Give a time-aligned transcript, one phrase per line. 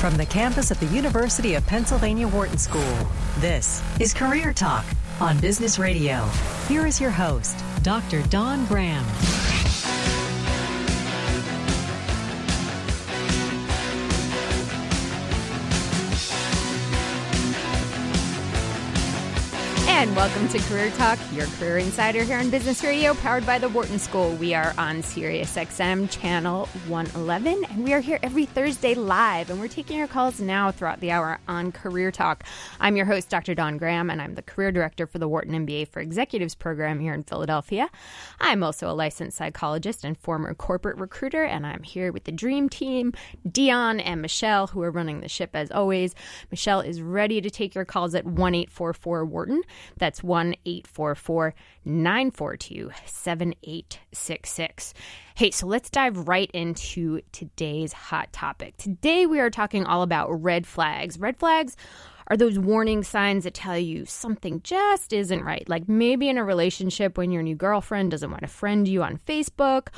[0.00, 3.06] From the campus of the University of Pennsylvania Wharton School,
[3.38, 4.86] this is Career Talk
[5.20, 6.24] on Business Radio.
[6.68, 8.22] Here is your host, Dr.
[8.28, 9.04] Dawn Graham.
[20.00, 23.68] And welcome to Career Talk, your career insider here on Business Radio, powered by the
[23.68, 24.32] Wharton School.
[24.36, 29.50] We are on Sirius XM channel 111, and we are here every Thursday live.
[29.50, 32.44] And we're taking your calls now throughout the hour on Career Talk.
[32.80, 33.54] I'm your host, Dr.
[33.54, 37.12] Dawn Graham, and I'm the career director for the Wharton MBA for Executives program here
[37.12, 37.90] in Philadelphia.
[38.40, 42.70] I'm also a licensed psychologist and former corporate recruiter, and I'm here with the dream
[42.70, 43.12] team,
[43.52, 46.14] Dion and Michelle, who are running the ship as always.
[46.50, 49.62] Michelle is ready to take your calls at 1 844 Wharton.
[50.00, 54.94] That's 1 844 942 7866.
[55.36, 58.76] Hey, so let's dive right into today's hot topic.
[58.78, 61.18] Today we are talking all about red flags.
[61.18, 61.76] Red flags
[62.26, 65.68] are those warning signs that tell you something just isn't right.
[65.68, 69.20] Like maybe in a relationship when your new girlfriend doesn't want to friend you on
[69.26, 69.88] Facebook,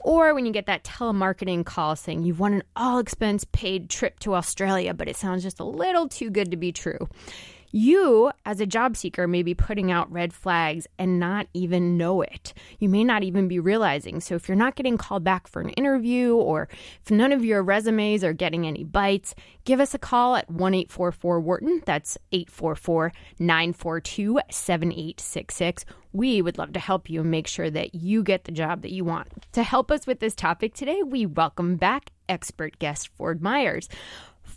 [0.00, 4.18] or when you get that telemarketing call saying you've won an all expense paid trip
[4.20, 7.08] to Australia, but it sounds just a little too good to be true.
[7.74, 12.20] You, as a job seeker, may be putting out red flags and not even know
[12.20, 12.52] it.
[12.78, 14.20] You may not even be realizing.
[14.20, 16.68] So, if you're not getting called back for an interview or
[17.02, 19.34] if none of your resumes are getting any bites,
[19.64, 21.82] give us a call at 1 844 Wharton.
[21.86, 25.86] That's 844 942 7866.
[26.12, 28.92] We would love to help you and make sure that you get the job that
[28.92, 29.28] you want.
[29.52, 33.88] To help us with this topic today, we welcome back expert guest Ford Myers.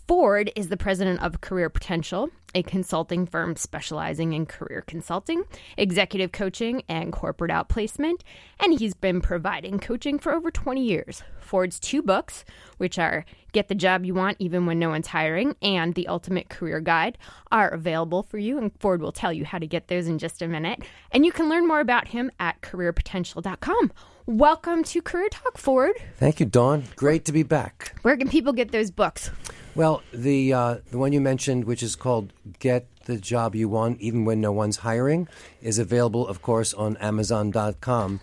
[0.07, 5.43] Ford is the president of Career Potential, a consulting firm specializing in career consulting,
[5.77, 8.21] executive coaching, and corporate outplacement,
[8.59, 11.21] and he's been providing coaching for over 20 years.
[11.39, 12.43] Ford's two books,
[12.77, 16.49] which are Get the Job You Want Even When No One's Hiring and The Ultimate
[16.49, 17.17] Career Guide,
[17.51, 20.41] are available for you, and Ford will tell you how to get those in just
[20.41, 20.81] a minute.
[21.11, 23.91] And you can learn more about him at careerpotential.com.
[24.27, 25.95] Welcome to Career Talk, Ford.
[26.17, 26.85] Thank you, Dawn.
[26.95, 27.93] Great to be back.
[28.01, 29.29] Where can people get those books?
[29.75, 34.01] Well, the uh, the one you mentioned, which is called "Get the Job You Want,
[34.01, 35.27] Even When No One's Hiring,"
[35.61, 38.19] is available, of course, on Amazon.com,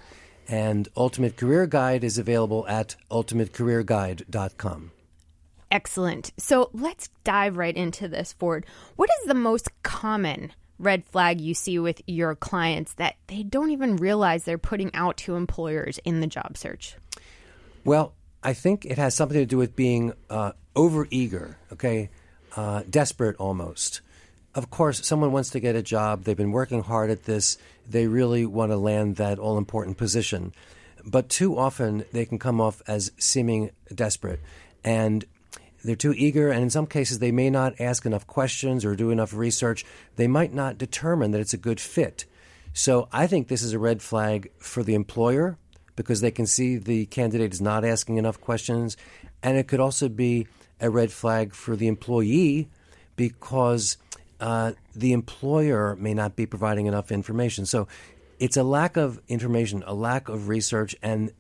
[0.48, 4.90] and Ultimate Career Guide is available at UltimateCareerGuide.com.
[5.70, 6.32] Excellent.
[6.36, 8.66] So let's dive right into this, Ford.
[8.96, 13.70] What is the most common red flag you see with your clients that they don't
[13.70, 16.96] even realize they're putting out to employers in the job search?
[17.84, 22.10] Well, I think it has something to do with being uh, overeager, okay,
[22.56, 24.00] uh, desperate almost.
[24.54, 26.24] Of course, someone wants to get a job.
[26.24, 27.56] They've been working hard at this.
[27.88, 30.52] They really want to land that all important position.
[31.04, 34.40] But too often, they can come off as seeming desperate.
[34.84, 35.24] And
[35.84, 39.10] they're too eager, and in some cases, they may not ask enough questions or do
[39.10, 39.84] enough research.
[40.16, 42.24] They might not determine that it's a good fit.
[42.72, 45.58] So I think this is a red flag for the employer
[45.96, 48.96] because they can see the candidate is not asking enough questions.
[49.42, 50.46] And it could also be
[50.80, 52.68] a red flag for the employee
[53.16, 53.98] because
[54.40, 57.66] uh, the employer may not be providing enough information.
[57.66, 57.88] So
[58.38, 61.32] it's a lack of information, a lack of research, and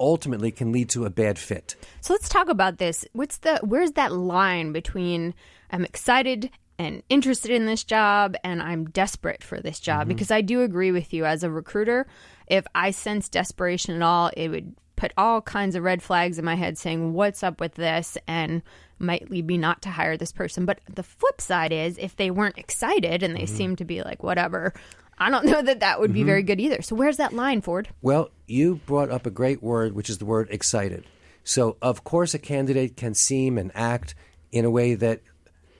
[0.00, 1.76] ultimately can lead to a bad fit.
[2.00, 3.04] So let's talk about this.
[3.12, 5.34] What's the where's that line between
[5.70, 10.00] I'm excited and interested in this job and I'm desperate for this job?
[10.00, 10.08] Mm-hmm.
[10.08, 12.06] Because I do agree with you as a recruiter,
[12.46, 16.44] if I sense desperation at all, it would put all kinds of red flags in
[16.44, 18.16] my head saying, What's up with this?
[18.26, 18.62] and
[19.00, 20.66] might lead me not to hire this person.
[20.66, 23.56] But the flip side is if they weren't excited and they mm-hmm.
[23.56, 24.74] seem to be like, whatever,
[25.20, 26.26] I don't know that that would be mm-hmm.
[26.26, 26.80] very good either.
[26.80, 27.90] So where's that line, Ford?
[28.00, 31.04] Well, you brought up a great word, which is the word excited.
[31.44, 34.14] So, of course, a candidate can seem and act
[34.50, 35.20] in a way that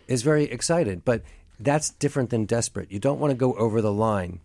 [0.06, 1.22] is very excited, but
[1.58, 2.92] that's different than desperate.
[2.92, 4.40] You don't want to go over the line.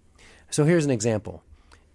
[0.50, 1.44] So, here's an example.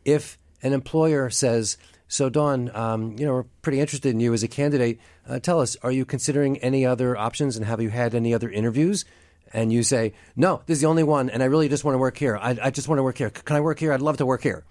[0.05, 4.43] If an employer says, so, Dawn, um, you know, we're pretty interested in you as
[4.43, 4.99] a candidate.
[5.29, 8.50] Uh, tell us, are you considering any other options and have you had any other
[8.50, 9.05] interviews?
[9.52, 11.99] And you say, no, this is the only one, and I really just want to
[11.99, 12.37] work here.
[12.37, 13.31] I, I just want to work here.
[13.31, 13.93] Can I work here?
[13.93, 14.64] I'd love to work here.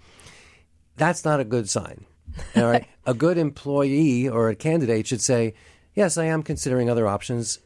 [0.96, 2.06] That's not a good sign.
[2.56, 2.86] All right.
[3.06, 5.54] a good employee or a candidate should say,
[5.94, 7.58] yes, I am considering other options.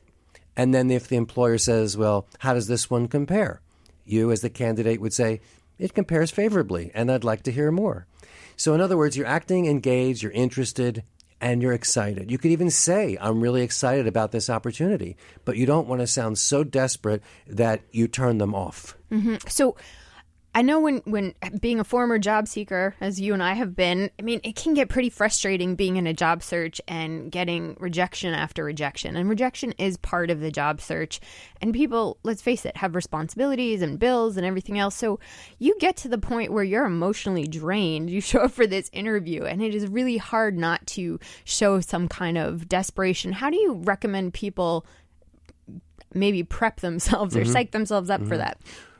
[0.56, 3.60] And then if the employer says, well, how does this one compare?
[4.04, 5.40] You, as the candidate, would say,
[5.78, 8.06] it compares favorably, and I'd like to hear more.
[8.56, 11.02] So, in other words, you're acting engaged, you're interested,
[11.44, 12.30] and you're excited.
[12.30, 16.06] You could even say, I'm really excited about this opportunity, but you don't want to
[16.06, 18.96] sound so desperate that you turn them off.
[19.12, 19.46] Mm-hmm.
[19.46, 19.76] So,
[20.56, 24.10] I know when when being a former job seeker, as you and I have been,
[24.20, 28.32] I mean, it can get pretty frustrating being in a job search and getting rejection
[28.34, 29.16] after rejection.
[29.16, 31.18] And rejection is part of the job search.
[31.60, 34.94] And people, let's face it, have responsibilities and bills and everything else.
[34.94, 35.18] So
[35.58, 38.08] you get to the point where you're emotionally drained.
[38.08, 42.06] You show up for this interview, and it is really hard not to show some
[42.06, 43.32] kind of desperation.
[43.32, 44.86] How do you recommend people
[46.14, 47.50] maybe prep themselves or Mm-hmm.
[47.50, 48.58] psych themselves up for that?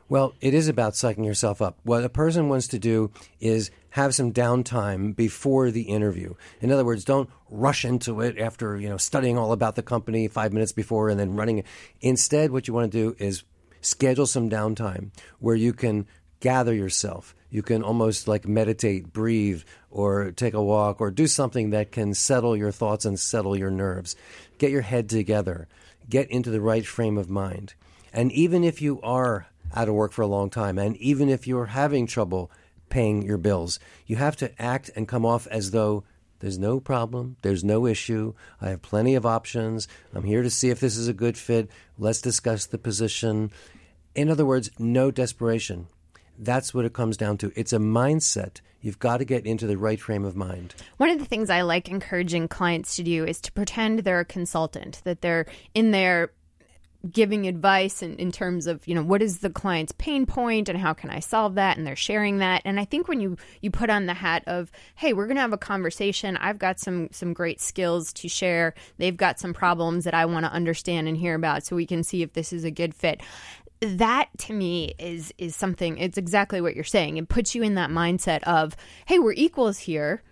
[0.08, 1.78] Well, it is about psyching yourself up.
[1.82, 3.10] What a person wants to do
[3.40, 6.34] is have some downtime before the interview.
[6.60, 10.28] In other words, don't rush into it after, you know, studying all about the company
[10.28, 11.64] 5 minutes before and then running.
[12.00, 13.44] Instead, what you want to do is
[13.80, 16.06] schedule some downtime where you can
[16.40, 17.34] gather yourself.
[17.48, 22.12] You can almost like meditate, breathe, or take a walk, or do something that can
[22.12, 24.16] settle your thoughts and settle your nerves.
[24.58, 25.66] Get your head together.
[26.10, 27.72] Get into the right frame of mind.
[28.12, 31.46] And even if you are out of work for a long time, and even if
[31.46, 32.50] you're having trouble
[32.88, 36.04] paying your bills, you have to act and come off as though
[36.40, 40.70] there's no problem, there's no issue, I have plenty of options, I'm here to see
[40.70, 43.50] if this is a good fit, let's discuss the position.
[44.14, 45.88] In other words, no desperation.
[46.38, 47.52] That's what it comes down to.
[47.54, 48.60] It's a mindset.
[48.80, 50.74] You've got to get into the right frame of mind.
[50.96, 54.24] One of the things I like encouraging clients to do is to pretend they're a
[54.24, 56.32] consultant, that they're in there
[57.10, 60.78] giving advice in, in terms of you know what is the client's pain point and
[60.78, 61.76] how can i solve that?
[61.76, 62.62] And they're sharing that.
[62.64, 65.42] And i think when you you put on the hat of hey we're going to
[65.42, 66.36] have a conversation.
[66.36, 68.74] I've got some some great skills to share.
[68.98, 72.02] They've got some problems that i want to understand and hear about so we can
[72.02, 73.20] see if this is a good fit.
[73.80, 77.16] That to me is is something it's exactly what you're saying.
[77.18, 80.22] It puts you in that mindset of hey we're equals here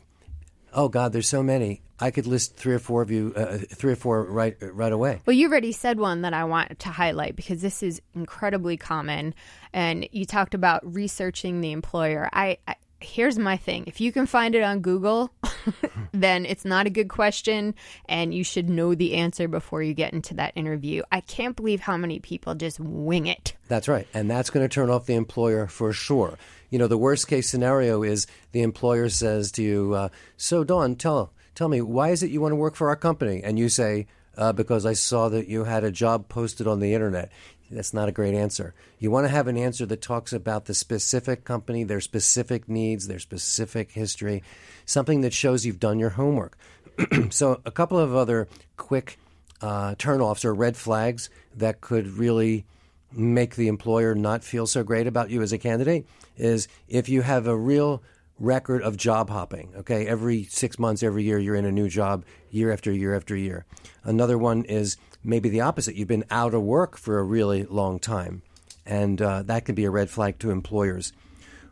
[0.73, 1.81] oh God, there's so many.
[1.99, 5.21] I could list three or four of you, uh, three or four right right away.
[5.25, 9.33] Well, you already said one that I want to highlight because this is incredibly common.
[9.71, 12.29] And you talked about researching the employer.
[12.33, 15.31] I, I here's my thing: if you can find it on Google,
[16.11, 17.75] then it's not a good question,
[18.07, 21.03] and you should know the answer before you get into that interview.
[21.11, 23.55] I can't believe how many people just wing it.
[23.67, 24.07] That's right.
[24.13, 26.37] And that's going to turn off the employer for sure.
[26.69, 30.95] You know, the worst case scenario is the employer says to you, uh, So, Dawn,
[30.95, 33.41] tell, tell me, why is it you want to work for our company?
[33.43, 34.07] And you say,
[34.37, 37.31] uh, Because I saw that you had a job posted on the internet.
[37.73, 38.73] That's not a great answer.
[38.99, 43.07] You want to have an answer that talks about the specific company, their specific needs,
[43.07, 44.43] their specific history,
[44.85, 46.57] something that shows you've done your homework.
[47.29, 49.17] so, a couple of other quick
[49.61, 52.65] uh, turnoffs or red flags that could really
[53.11, 56.05] make the employer not feel so great about you as a candidate
[56.37, 58.01] is if you have a real
[58.39, 59.71] record of job hopping.
[59.77, 63.35] Okay, every six months, every year, you're in a new job, year after year after
[63.35, 63.65] year.
[64.03, 65.95] Another one is maybe the opposite.
[65.95, 68.41] You've been out of work for a really long time,
[68.85, 71.13] and uh, that can be a red flag to employers.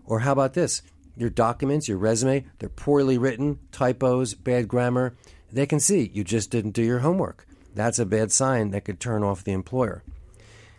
[0.06, 0.82] Or how about this?
[1.16, 5.16] Your documents, your resume, they're poorly written, typos, bad grammar.
[5.52, 7.46] They can see you just didn't do your homework.
[7.76, 10.04] That's a bad sign that could turn off the employer.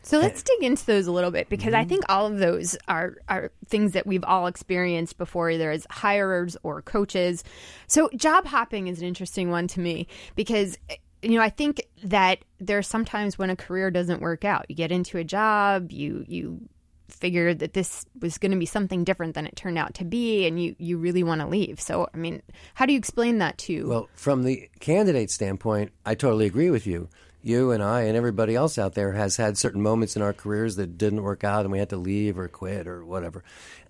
[0.04, 3.14] So let's dig into those a little bit because I think all of those are
[3.28, 7.44] are things that we've all experienced before, either as hirers or coaches.
[7.86, 10.76] So job hopping is an interesting one to me because
[11.22, 14.92] you know I think that there's sometimes when a career doesn't work out, you get
[14.92, 16.68] into a job, you you
[17.08, 20.46] figure that this was going to be something different than it turned out to be,
[20.46, 21.80] and you you really want to leave.
[21.80, 22.42] So I mean,
[22.74, 23.88] how do you explain that to?
[23.88, 27.08] Well, from the candidate standpoint, I totally agree with you.
[27.42, 30.76] You and I and everybody else out there has had certain moments in our careers
[30.76, 33.42] that didn't work out and we had to leave or quit or whatever.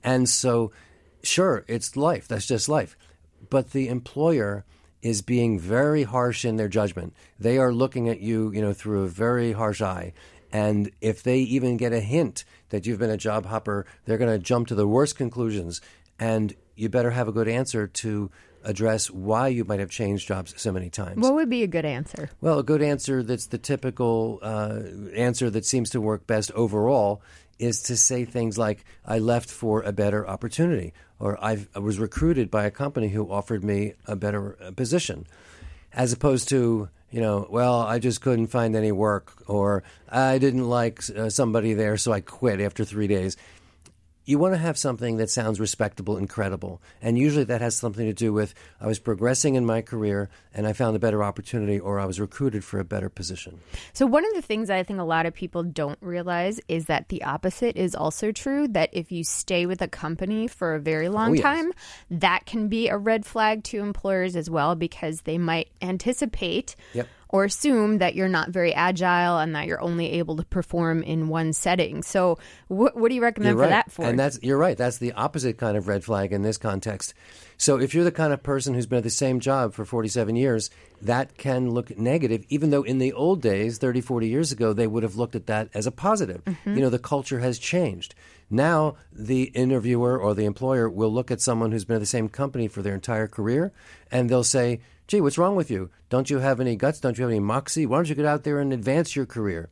[0.03, 0.73] And so,
[1.23, 2.29] sure, it's life.
[2.29, 2.97] That's just life.
[3.51, 4.65] But the employer
[5.03, 7.13] is being very harsh in their judgment.
[7.39, 10.13] They are looking at you, you know, through a very harsh eye.
[10.53, 14.31] And if they even get a hint that you've been a job hopper, they're going
[14.31, 15.81] to jump to the worst conclusions.
[16.21, 18.31] And you better have a good answer to
[18.65, 21.19] address why you might have changed jobs so many times.
[21.19, 22.31] What would be a good answer?
[22.41, 24.81] Well, a good answer that's the typical uh,
[25.15, 27.23] answer that seems to work best overall
[27.59, 31.99] is to say things like, I left for a better opportunity, or I've, i was
[31.99, 35.27] recruited by a company who offered me a better uh, position,
[35.93, 40.69] as opposed to, you know, well, I just couldn't find any work, or I didn't
[40.69, 43.37] like uh, somebody there, so I quit after three days
[44.25, 46.81] you want to have something that sounds respectable and credible.
[47.01, 50.67] And usually that has something to do with I was progressing in my career and
[50.67, 53.61] I found a better opportunity or I was recruited for a better position.
[53.93, 57.09] So, one of the things I think a lot of people don't realize is that
[57.09, 61.09] the opposite is also true that if you stay with a company for a very
[61.09, 61.43] long oh, yes.
[61.43, 61.73] time,
[62.11, 66.77] that can be a red flag to employers as well because they might anticipate.
[66.95, 71.03] Yep or assume that you're not very agile and that you're only able to perform
[71.03, 72.03] in one setting.
[72.03, 74.05] So, wh- what do you recommend you're for that for?
[74.05, 74.77] And that's you're right.
[74.77, 77.15] That's the opposite kind of red flag in this context.
[77.57, 80.37] So, if you're the kind of person who's been at the same job for 47
[80.37, 80.71] years,
[81.01, 84.87] that can look negative, even though in the old days, 30, 40 years ago, they
[84.87, 86.45] would have looked at that as a positive.
[86.45, 86.75] Mm-hmm.
[86.75, 88.15] You know, the culture has changed.
[88.51, 92.29] Now, the interviewer or the employer will look at someone who's been at the same
[92.29, 93.73] company for their entire career
[94.11, 94.81] and they'll say,
[95.13, 95.91] gee, what's wrong with you?
[96.09, 96.99] Don't you have any guts?
[96.99, 97.85] Don't you have any moxie?
[97.85, 99.69] Why don't you get out there and advance your career?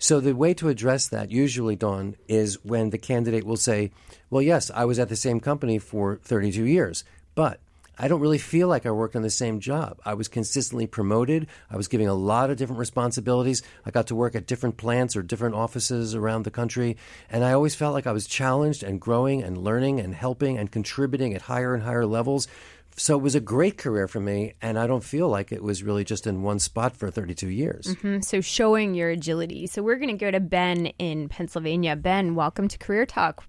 [0.00, 3.92] So the way to address that, usually, Dawn, is when the candidate will say,
[4.30, 7.04] well, yes, I was at the same company for 32 years,
[7.36, 7.60] but
[7.96, 10.00] I don't really feel like I worked on the same job.
[10.04, 11.46] I was consistently promoted.
[11.70, 13.62] I was giving a lot of different responsibilities.
[13.86, 16.96] I got to work at different plants or different offices around the country.
[17.30, 20.72] And I always felt like I was challenged and growing and learning and helping and
[20.72, 22.48] contributing at higher and higher levels
[22.96, 25.82] so it was a great career for me, and I don't feel like it was
[25.82, 27.86] really just in one spot for 32 years.
[27.86, 28.20] Mm-hmm.
[28.20, 29.66] So showing your agility.
[29.66, 31.96] So we're going to go to Ben in Pennsylvania.
[31.96, 33.44] Ben, welcome to Career Talk.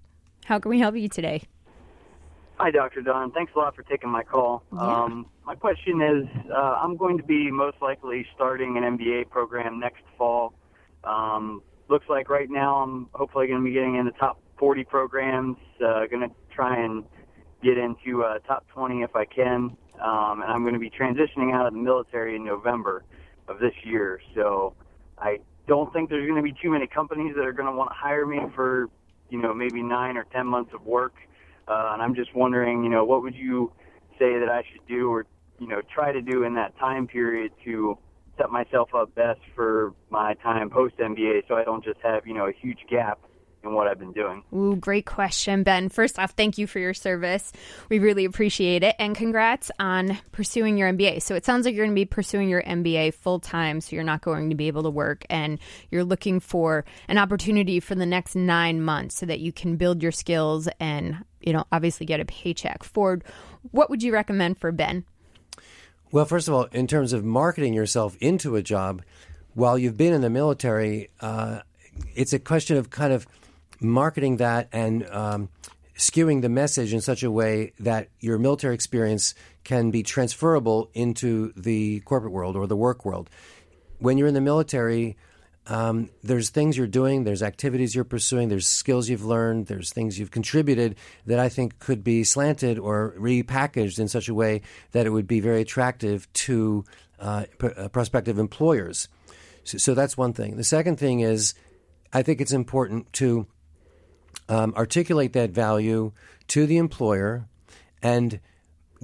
[0.46, 1.42] How can we help you today?
[2.58, 3.02] Hi, Dr.
[3.02, 3.30] Dawn.
[3.32, 4.62] Thanks a lot for taking my call.
[4.72, 4.80] Yeah.
[4.80, 9.78] Um, my question is uh, I'm going to be most likely starting an MBA program
[9.78, 10.54] next fall.
[11.04, 14.84] Um, looks like right now I'm hopefully going to be getting in the top 40
[14.84, 17.04] programs, uh, going to try and
[17.62, 19.76] get into uh, top 20 if I can.
[20.02, 23.04] Um, and I'm going to be transitioning out of the military in November
[23.48, 24.20] of this year.
[24.34, 24.74] So
[25.18, 27.90] I don't think there's going to be too many companies that are going to want
[27.90, 28.88] to hire me for,
[29.30, 31.14] you know, maybe nine or 10 months of work.
[31.66, 33.72] Uh, and I'm just wondering, you know, what would you
[34.18, 35.26] say that I should do or,
[35.58, 37.98] you know, try to do in that time period to
[38.38, 42.34] set myself up best for my time post MBA so I don't just have, you
[42.34, 43.18] know, a huge gap
[43.66, 44.42] in what I've been doing?
[44.54, 45.88] Ooh, great question, Ben.
[45.88, 47.52] First off, thank you for your service.
[47.88, 48.94] We really appreciate it.
[48.98, 51.22] And congrats on pursuing your MBA.
[51.22, 54.04] So it sounds like you're going to be pursuing your MBA full time, so you're
[54.04, 55.24] not going to be able to work.
[55.28, 55.58] And
[55.90, 60.02] you're looking for an opportunity for the next nine months so that you can build
[60.02, 62.82] your skills and, you know, obviously get a paycheck.
[62.82, 63.24] Ford,
[63.70, 65.04] what would you recommend for Ben?
[66.12, 69.02] Well, first of all, in terms of marketing yourself into a job,
[69.54, 71.60] while you've been in the military, uh,
[72.14, 73.26] it's a question of kind of
[73.80, 75.48] marketing that and um,
[75.96, 81.52] skewing the message in such a way that your military experience can be transferable into
[81.56, 83.30] the corporate world or the work world.
[83.98, 85.16] When you're in the military,
[85.68, 90.18] um, there's things you're doing, there's activities you're pursuing, there's skills you've learned, there's things
[90.18, 95.06] you've contributed that I think could be slanted or repackaged in such a way that
[95.06, 96.84] it would be very attractive to
[97.18, 99.08] uh, pr- uh, prospective employers.
[99.64, 100.56] So, so, that's one thing.
[100.56, 101.54] The second thing is,
[102.12, 103.48] I think it's important to
[104.48, 106.12] um, articulate that value
[106.48, 107.46] to the employer
[108.02, 108.40] and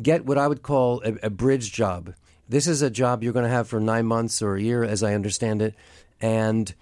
[0.01, 2.15] get what I would call a, a bridge job.
[2.49, 5.03] This is a job you're going to have for nine months or a year, as
[5.03, 5.75] I understand it,
[6.21, 6.73] and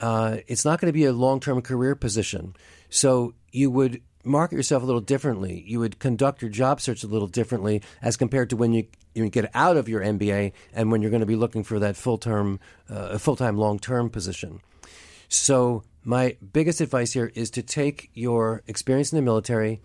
[0.00, 2.54] uh, it's not going to be a long term career position.
[2.90, 5.64] So you would market yourself a little differently.
[5.66, 9.28] You would conduct your job search a little differently as compared to when you you
[9.28, 12.18] get out of your MBA and when you're going to be looking for that full
[12.18, 12.58] term,
[12.90, 14.60] uh, full time, long term position.
[15.28, 19.80] So my biggest advice here is to take your experience in the military,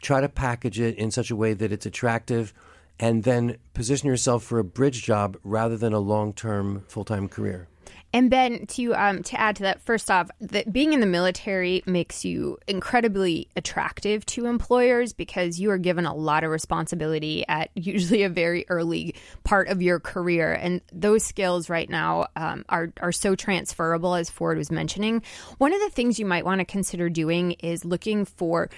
[0.00, 2.54] try to package it in such a way that it's attractive,
[2.98, 7.28] and then position yourself for a bridge job rather than a long term full time
[7.28, 7.66] career.
[8.12, 11.82] And Ben, to um, to add to that, first off, that being in the military
[11.86, 17.70] makes you incredibly attractive to employers because you are given a lot of responsibility at
[17.76, 19.14] usually a very early
[19.44, 24.28] part of your career, and those skills right now um, are are so transferable, as
[24.28, 25.22] Ford was mentioning.
[25.58, 28.70] One of the things you might want to consider doing is looking for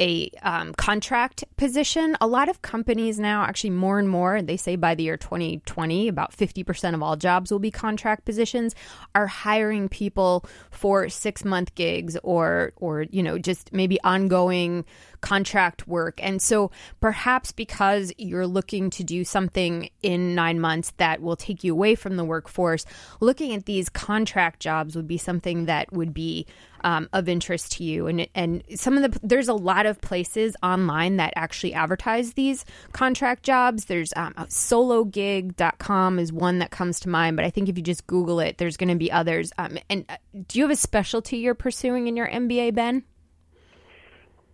[0.00, 2.16] a um, contract position.
[2.20, 6.08] A lot of companies now, actually more and more, they say by the year 2020,
[6.08, 8.74] about 50% of all jobs will be contract positions,
[9.14, 14.84] are hiring people for six month gigs or, or, you know, just maybe ongoing
[15.20, 16.20] contract work.
[16.22, 16.70] And so
[17.00, 21.94] perhaps because you're looking to do something in nine months that will take you away
[21.94, 22.84] from the workforce,
[23.20, 26.46] looking at these contract jobs would be something that would be
[26.84, 28.06] um, of interest to you.
[28.06, 32.64] And and some of the there's a lot of places online that actually advertise these
[32.92, 33.86] contract jobs.
[33.86, 38.06] There's um, sologig.com is one that comes to mind, but I think if you just
[38.06, 39.52] Google it, there's going to be others.
[39.58, 43.04] Um, and uh, do you have a specialty you're pursuing in your MBA, Ben?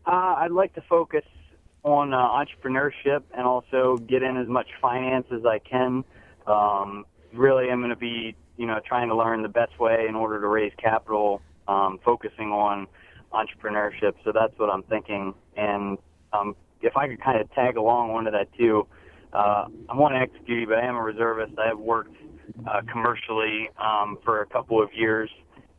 [0.06, 1.24] Uh, I'd like to focus
[1.82, 6.04] on uh, entrepreneurship and also get in as much finance as I can.
[6.46, 10.14] Um, really, I'm going to be, you know, trying to learn the best way in
[10.14, 12.86] order to raise capital um, focusing on
[13.32, 14.14] entrepreneurship.
[14.24, 15.34] So that's what I'm thinking.
[15.56, 15.98] And
[16.32, 18.86] um, if I could kind of tag along onto that too,
[19.32, 21.54] uh, I'm on active duty, but I am a reservist.
[21.58, 22.14] I have worked
[22.68, 25.30] uh, commercially um, for a couple of years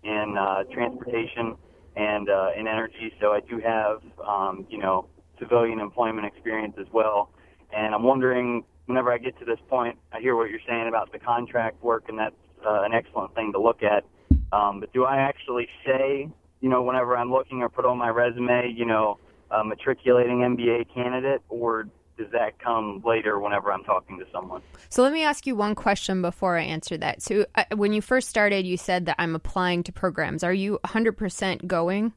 [0.04, 1.56] in uh, transportation
[1.96, 3.14] and uh, in energy.
[3.22, 5.08] So I do have, um, you know,
[5.40, 7.30] civilian employment experience as well.
[7.76, 11.12] And I'm wondering, whenever I get to this point, I hear what you're saying about
[11.12, 12.36] the contract work, and that's
[12.66, 14.04] uh, an excellent thing to look at.
[14.52, 16.30] Um, but do I actually say,
[16.62, 19.20] you know, whenever I'm looking or put on my resume, you know,
[19.52, 24.62] a matriculating MBA candidate, or does that come later whenever I'm talking to someone?
[24.90, 27.22] So let me ask you one question before I answer that.
[27.22, 30.44] So uh, when you first started, you said that I'm applying to programs.
[30.44, 32.14] Are you 100% going?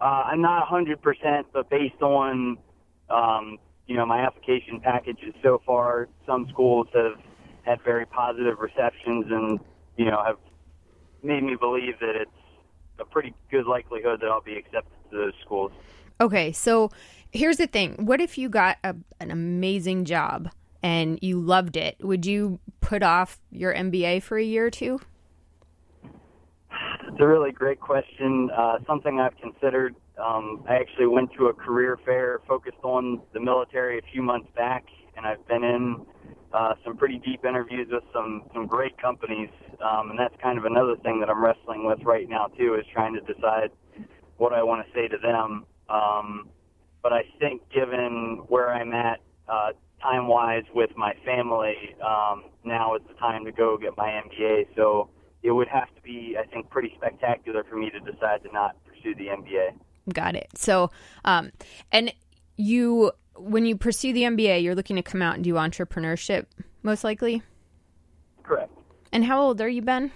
[0.00, 2.58] Uh, I'm not 100%, but based on,
[3.08, 7.18] um, you know, my application packages so far, some schools have
[7.62, 9.60] had very positive receptions and,
[9.96, 10.36] you know, have
[11.22, 12.30] made me believe that it's
[12.98, 15.72] a pretty good likelihood that I'll be accepted to those schools.
[16.20, 16.90] Okay, so
[17.34, 18.06] here's the thing.
[18.06, 20.48] What if you got a, an amazing job
[20.82, 21.96] and you loved it?
[22.00, 25.00] Would you put off your MBA for a year or two?
[26.02, 28.50] It's a really great question.
[28.56, 29.94] Uh, something I've considered.
[30.18, 34.48] Um, I actually went to a career fair focused on the military a few months
[34.56, 34.84] back,
[35.16, 36.06] and I've been in
[36.52, 39.50] uh, some pretty deep interviews with some some great companies,
[39.84, 42.84] um, and that's kind of another thing that I'm wrestling with right now too, is
[42.92, 43.70] trying to decide
[44.36, 45.66] what I want to say to them.
[45.88, 46.48] Um,
[47.04, 52.96] but I think given where I'm at uh, time wise with my family, um, now
[52.96, 54.68] is the time to go get my MBA.
[54.74, 55.10] So
[55.42, 58.76] it would have to be, I think, pretty spectacular for me to decide to not
[58.86, 59.78] pursue the MBA.
[60.14, 60.48] Got it.
[60.56, 60.90] So,
[61.26, 61.52] um,
[61.92, 62.10] and
[62.56, 66.46] you, when you pursue the MBA, you're looking to come out and do entrepreneurship,
[66.82, 67.42] most likely.
[68.42, 68.72] Correct.
[69.12, 70.10] And how old are you, Ben?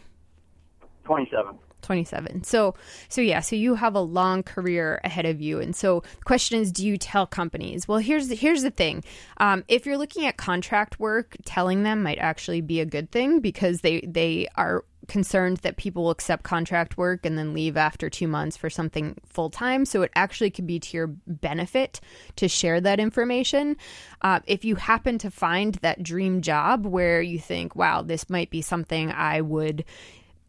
[1.04, 1.58] Twenty-seven.
[1.82, 2.44] 27.
[2.44, 2.74] So,
[3.08, 5.60] so yeah, so you have a long career ahead of you.
[5.60, 7.88] And so the question is, do you tell companies?
[7.88, 9.04] Well, here's the, here's the thing.
[9.38, 13.40] Um, if you're looking at contract work, telling them might actually be a good thing
[13.40, 18.08] because they, they are concerned that people will accept contract work and then leave after
[18.08, 19.84] two months for something full time.
[19.84, 22.00] So it actually could be to your benefit
[22.36, 23.76] to share that information.
[24.22, 28.50] Uh, if you happen to find that dream job where you think, wow, this might
[28.50, 29.84] be something I would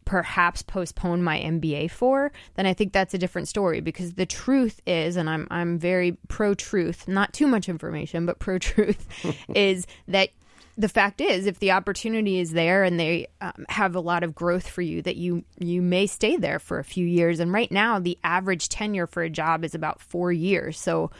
[0.04, 3.80] perhaps postpone my MBA for, then I think that's a different story.
[3.80, 8.38] Because the truth is, and I'm I'm very pro truth, not too much information, but
[8.38, 9.06] pro truth
[9.54, 10.30] is that
[10.78, 14.34] the fact is if the opportunity is there and they um, have a lot of
[14.34, 17.40] growth for you that you you may stay there for a few years.
[17.40, 20.78] And right now the average tenure for a job is about 4 years.
[20.78, 21.10] So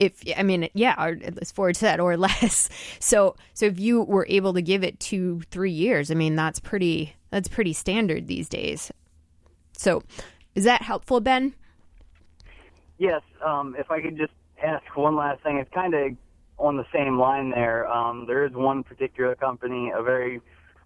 [0.00, 2.68] if I mean, yeah, or let's forward to that or less.
[2.98, 6.60] So, so if you were able to give it two, three years, I mean, that's
[6.60, 8.92] pretty, that's pretty standard these days.
[9.76, 10.04] So,
[10.54, 11.52] is that helpful, Ben?
[12.96, 13.22] Yes.
[13.44, 16.12] Um, if I could just ask one last thing, it's kind of
[16.58, 17.88] on the same line there.
[17.88, 20.40] Um, there is one particular company, a very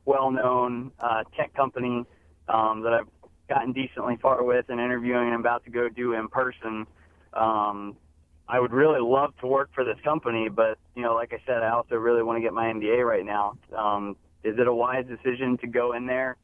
[0.07, 2.07] well-known uh, tech company
[2.49, 3.09] um, that I've
[3.51, 6.87] gotten decently far with and interviewing and about to go do in person.
[7.35, 7.95] Um,
[8.49, 11.63] I would really love to work for this company, but you know, like I said,
[11.63, 13.59] I also really want to get my MBA right now.
[13.77, 16.37] Um, is it a wise decision to go in there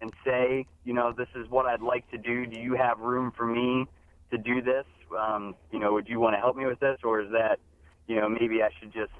[0.00, 2.46] and say, you know, this is what I'd like to do?
[2.46, 3.86] Do you have room for me
[4.30, 4.84] to do this?
[5.18, 7.58] Um, you know, would you want to help me with this, or is that,
[8.06, 9.12] you know, maybe I should just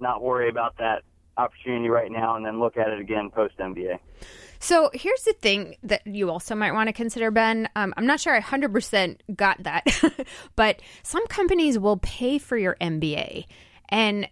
[0.00, 1.02] not worry about that
[1.36, 3.98] opportunity right now and then look at it again post MBA?
[4.58, 7.68] So here's the thing that you also might want to consider, Ben.
[7.76, 9.86] Um, I'm not sure I 100% got that,
[10.56, 13.46] but some companies will pay for your MBA.
[13.90, 14.28] And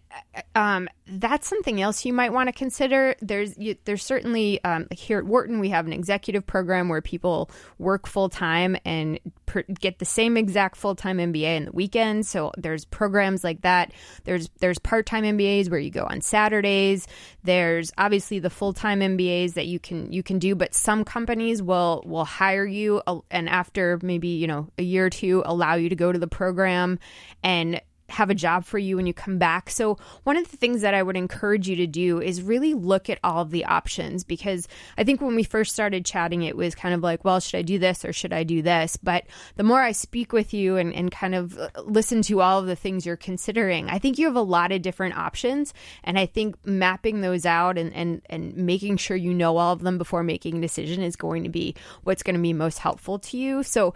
[0.55, 3.15] um, that's something else you might want to consider.
[3.21, 7.49] There's you, there's certainly um, here at Wharton we have an executive program where people
[7.77, 12.25] work full time and per, get the same exact full time MBA in the weekend.
[12.25, 13.91] So there's programs like that.
[14.23, 17.07] There's there's part time MBAs where you go on Saturdays.
[17.43, 21.61] There's obviously the full time MBAs that you can you can do, but some companies
[21.61, 25.75] will will hire you uh, and after maybe you know a year or two allow
[25.75, 26.99] you to go to the program
[27.43, 29.69] and have a job for you when you come back.
[29.69, 33.09] So, one of the things that I would encourage you to do is really look
[33.09, 34.67] at all of the options because
[34.97, 37.61] I think when we first started chatting, it was kind of like, well, should I
[37.61, 38.97] do this or should I do this?
[38.97, 42.59] But the more I speak with you and, and kind of uh, listen to all
[42.59, 45.73] of the things you're considering, I think you have a lot of different options.
[46.03, 49.81] And I think mapping those out and, and, and making sure you know all of
[49.81, 53.19] them before making a decision is going to be what's going to be most helpful
[53.19, 53.63] to you.
[53.63, 53.93] So,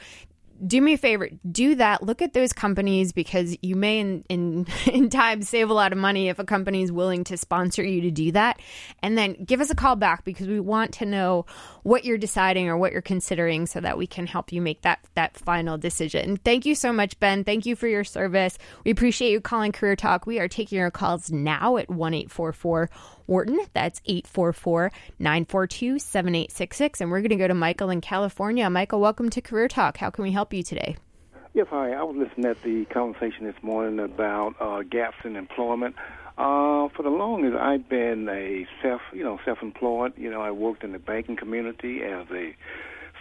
[0.66, 2.04] do me a favor, do that.
[2.04, 5.98] Look at those companies because you may in, in in time save a lot of
[5.98, 8.60] money if a company is willing to sponsor you to do that.
[9.02, 11.46] And then give us a call back because we want to know
[11.84, 15.00] what you're deciding or what you're considering so that we can help you make that
[15.16, 16.38] that final decision.
[16.38, 17.44] Thank you so much, Ben.
[17.44, 18.58] Thank you for your service.
[18.84, 20.26] We appreciate you calling Career Talk.
[20.26, 22.90] We are taking your calls now at 1 844
[23.28, 23.60] Wharton.
[23.74, 27.02] That's 844 942 7866.
[27.02, 28.70] And we're going to go to Michael in California.
[28.70, 29.98] Michael, welcome to Career Talk.
[29.98, 30.96] How can we help you today?
[31.56, 31.92] Yes, hi.
[31.92, 35.94] I was listening at the conversation this morning about uh, gaps in employment.
[36.36, 40.14] Uh, for the longest, I've been a self, you know, self-employed.
[40.18, 42.56] You know, I worked in the banking community as a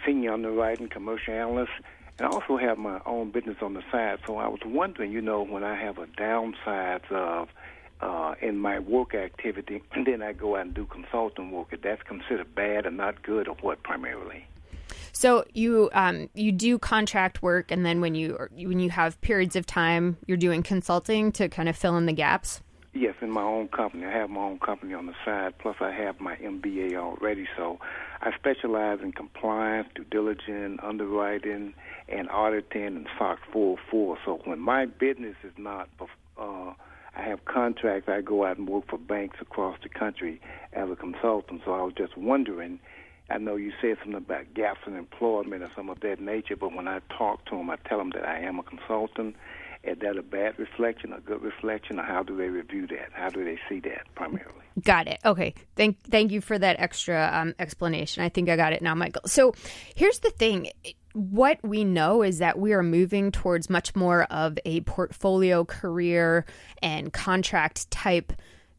[0.03, 1.73] senior underwriting commercial analyst,
[2.17, 4.17] and I also have my own business on the side.
[4.25, 7.49] So I was wondering, you know, when I have a downside of
[8.01, 11.67] uh, in my work activity, and then I go out and do consulting work.
[11.69, 14.47] If that's considered bad or not good, or what primarily?
[15.23, 19.55] So you um, you do contract work, and then when you when you have periods
[19.55, 22.61] of time, you're doing consulting to kind of fill in the gaps.
[22.93, 24.03] Yes, in my own company.
[24.05, 25.57] I have my own company on the side.
[25.59, 27.47] Plus, I have my MBA already.
[27.55, 27.79] So,
[28.19, 31.73] I specialize in compliance, due diligence, underwriting,
[32.09, 34.17] and auditing, and SOX 404.
[34.25, 35.87] So, when my business is not
[36.37, 36.73] uh,
[37.15, 38.09] I have contracts.
[38.09, 40.41] I go out and work for banks across the country
[40.73, 41.61] as a consultant.
[41.63, 42.79] So I was just wondering.
[43.29, 46.75] I know you said something about gaps in employment or some of that nature, but
[46.75, 49.35] when I talk to them, I tell them that I am a consultant.
[49.83, 53.09] Is that a bad reflection, a good reflection, or how do they review that?
[53.11, 54.63] How do they see that primarily?
[54.81, 55.19] Got it.
[55.25, 55.53] Okay.
[55.75, 58.23] Thank thank you for that extra um, explanation.
[58.23, 59.23] I think I got it now, Michael.
[59.25, 59.53] So
[59.95, 60.69] here's the thing
[61.13, 66.45] what we know is that we are moving towards much more of a portfolio career
[66.81, 68.33] and contract type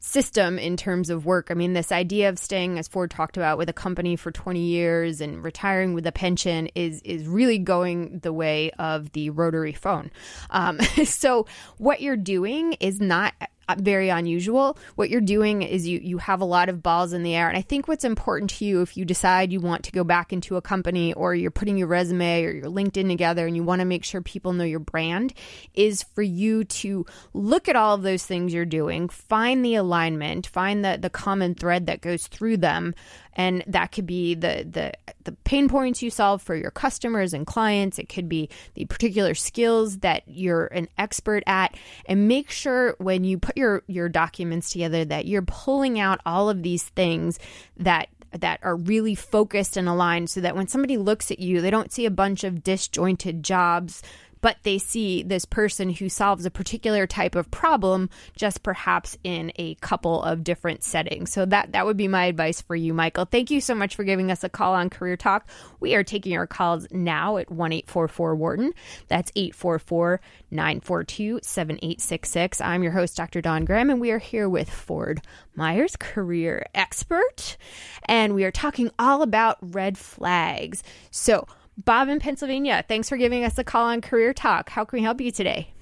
[0.05, 1.49] system in terms of work.
[1.51, 4.61] I mean, this idea of staying, as Ford talked about, with a company for 20
[4.61, 9.73] years and retiring with a pension is is really going the way of the rotary
[9.73, 10.11] phone.
[10.51, 11.47] Um, so,
[11.79, 13.33] what you're doing is not
[13.69, 14.77] Uh, very unusual.
[14.95, 17.57] What you're doing is you you have a lot of balls in the air, and
[17.57, 20.57] I think what's important to you if you decide you want to go back into
[20.57, 23.87] a company or you're putting your resume or your LinkedIn together and you want to
[23.87, 25.33] make sure people know your brand
[25.75, 30.47] is for you to look at all of those things you're doing, find the alignment,
[30.47, 32.95] find the the common thread that goes through them,
[33.33, 34.93] and that could be the the
[35.25, 37.99] the pain points you solve for your customers and clients.
[37.99, 41.77] It could be the particular skills that you're an expert at.
[42.07, 46.49] And make sure when you put your your documents together that you're pulling out all
[46.49, 47.39] of these things
[47.77, 51.71] that that are really focused and aligned so that when somebody looks at you they
[51.71, 54.03] don't see a bunch of disjointed jobs
[54.45, 59.51] but they see this person who solves a particular type of problem just perhaps in
[59.57, 61.33] a couple of different settings.
[61.33, 63.25] So that that would be my advice for you, Michael.
[63.25, 65.49] Thank you so much for giving us a call on Career Talk.
[65.81, 68.75] We are taking our calls now at 1844 Wharton.
[69.09, 72.61] That's 844 942 7866.
[72.61, 73.41] I'm your host, Dr.
[73.41, 75.23] Dawn Graham, and we are here with Ford
[75.57, 77.57] Myers, career expert,
[78.05, 80.83] and we are talking all about red flags.
[81.11, 84.71] So, Bob in Pennsylvania, thanks for giving us a call on Career Talk.
[84.71, 85.73] How can we help you today?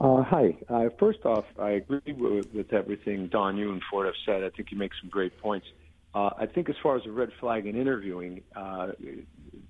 [0.00, 0.56] Uh, hi.
[0.68, 4.44] Uh, first off, I agree with, with, everything Dawn, you and Ford have said.
[4.44, 5.66] I think you make some great points.
[6.14, 8.92] Uh, I think as far as a red flag in interviewing, uh,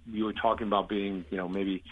[0.07, 1.83] you were talking about being, you know, maybe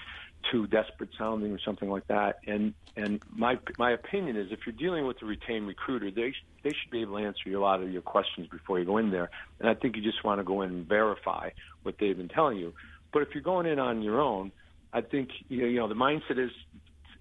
[0.53, 2.39] too desperate sounding or something like that.
[2.47, 6.71] And and my my opinion is, if you're dealing with a retained recruiter, they they
[6.71, 9.11] should be able to answer you a lot of your questions before you go in
[9.11, 9.31] there.
[9.61, 11.51] And I think you just want to go in and verify
[11.83, 12.75] what they've been telling you.
[13.17, 14.53] But if you're going in on your own,
[14.93, 16.51] I think you know the mindset is,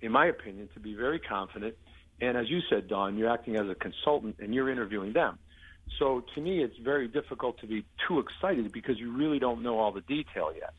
[0.02, 1.76] in my opinion, to be very confident.
[2.20, 5.40] And as you said, Dawn, you're acting as a consultant and you're interviewing them.
[5.98, 9.80] So to me, it's very difficult to be too excited because you really don't know
[9.80, 10.74] all the detail yet.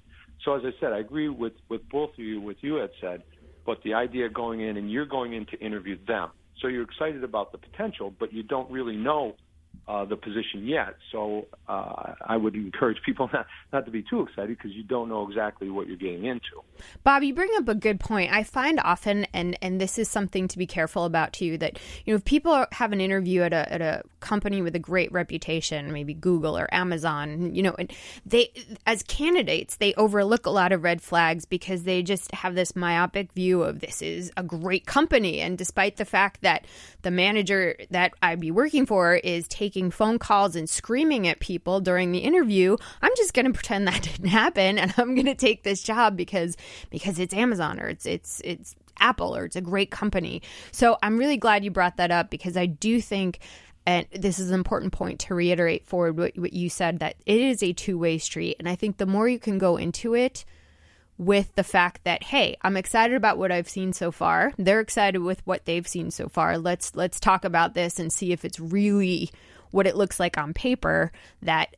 [0.45, 2.43] So as I said, I agree with with both of you.
[2.43, 3.23] What you had said,
[3.65, 6.29] but the idea going in and you're going in to interview them.
[6.61, 9.37] So you're excited about the potential, but you don't really know
[9.89, 10.97] uh, the position yet.
[11.13, 15.09] So uh, I would encourage people not, not to be too excited because you don't
[15.09, 16.63] know exactly what you're getting into.
[17.05, 18.33] Bob, you bring up a good point.
[18.33, 22.13] I find often, and and this is something to be careful about too, that you
[22.13, 25.93] know if people have an interview at a at a company with a great reputation,
[25.93, 27.93] maybe Google or Amazon, you know, and
[28.25, 28.51] they
[28.87, 33.33] as candidates they overlook a lot of red flags because they just have this myopic
[33.33, 36.67] view of this is a great company, and despite the fact that
[37.03, 41.81] the manager that I'd be working for is taking phone calls and screaming at people
[41.81, 45.35] during the interview, I'm just going to pretend that didn't happen, and I'm going to
[45.35, 46.57] take this job because
[46.89, 50.41] because it's Amazon or it's it's it's Apple or it's a great company.
[50.71, 53.41] So I'm really glad you brought that up because I do think
[53.89, 57.41] and this is an important point to reiterate Ford what, what you said that it
[57.41, 60.45] is a two-way street and I think the more you can go into it
[61.19, 65.19] with the fact that hey i'm excited about what i've seen so far they're excited
[65.19, 68.61] with what they've seen so far let's let's talk about this and see if it's
[68.61, 69.31] really
[69.71, 71.77] what it looks like on paper that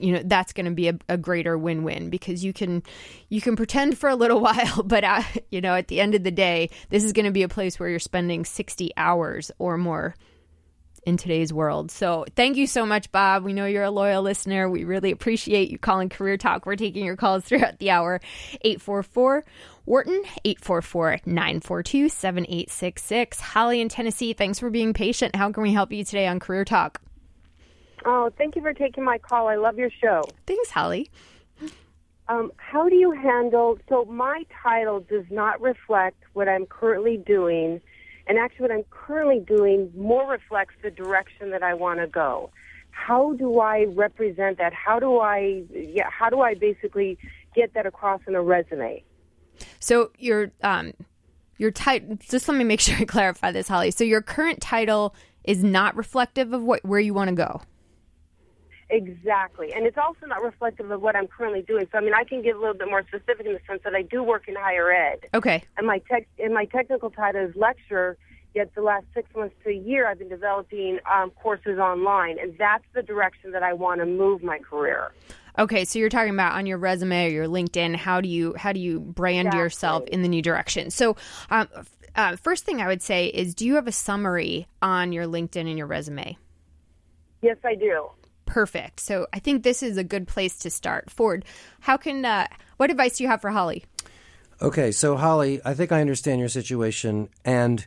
[0.00, 2.82] you know that's going to be a, a, greater win-win because you can
[3.28, 6.24] you can pretend for a little while but uh, you know at the end of
[6.24, 9.76] the day this is going to be a place where you're spending 60 hours or
[9.76, 10.16] more
[11.08, 11.90] in today's world.
[11.90, 13.42] So thank you so much, Bob.
[13.42, 14.68] We know you're a loyal listener.
[14.68, 16.66] We really appreciate you calling Career Talk.
[16.66, 18.20] We're taking your calls throughout the hour.
[18.60, 19.44] 844
[19.86, 23.40] Wharton, 844 942 7866.
[23.40, 25.34] Holly in Tennessee, thanks for being patient.
[25.34, 27.00] How can we help you today on Career Talk?
[28.04, 29.48] Oh, thank you for taking my call.
[29.48, 30.24] I love your show.
[30.46, 31.10] Thanks, Holly.
[32.28, 33.78] Um, how do you handle?
[33.88, 37.80] So, my title does not reflect what I'm currently doing,
[38.26, 42.50] and actually, what I'm currently doing more reflects the direction that I want to go.
[42.90, 44.74] How do I represent that?
[44.74, 47.16] How do I, yeah, how do I basically
[47.54, 49.02] get that across in a resume?
[49.80, 50.92] So, your um,
[51.56, 52.18] your title.
[52.20, 53.90] Just let me make sure I clarify this, Holly.
[53.90, 57.62] So, your current title is not reflective of what where you want to go.
[58.90, 59.72] Exactly.
[59.72, 61.86] And it's also not reflective of what I'm currently doing.
[61.92, 63.94] So I mean I can get a little bit more specific in the sense that
[63.94, 65.20] I do work in higher ed.
[65.34, 65.62] Okay.
[65.76, 68.16] And my tech and my technical title is lecturer,
[68.54, 72.56] yet the last six months to a year I've been developing um, courses online and
[72.58, 75.12] that's the direction that I want to move my career.
[75.58, 78.72] Okay, so you're talking about on your resume or your LinkedIn, how do you how
[78.72, 79.60] do you brand exactly.
[79.60, 80.90] yourself in the new direction?
[80.90, 81.16] So,
[81.50, 81.68] um,
[82.14, 85.68] uh, first thing I would say is, do you have a summary on your LinkedIn
[85.68, 86.38] and your resume?
[87.42, 88.08] Yes, I do
[88.48, 88.98] perfect.
[88.98, 91.10] So I think this is a good place to start.
[91.10, 91.44] Ford,
[91.80, 93.84] how can uh, what advice do you have for Holly?
[94.60, 97.86] Okay, so Holly, I think I understand your situation and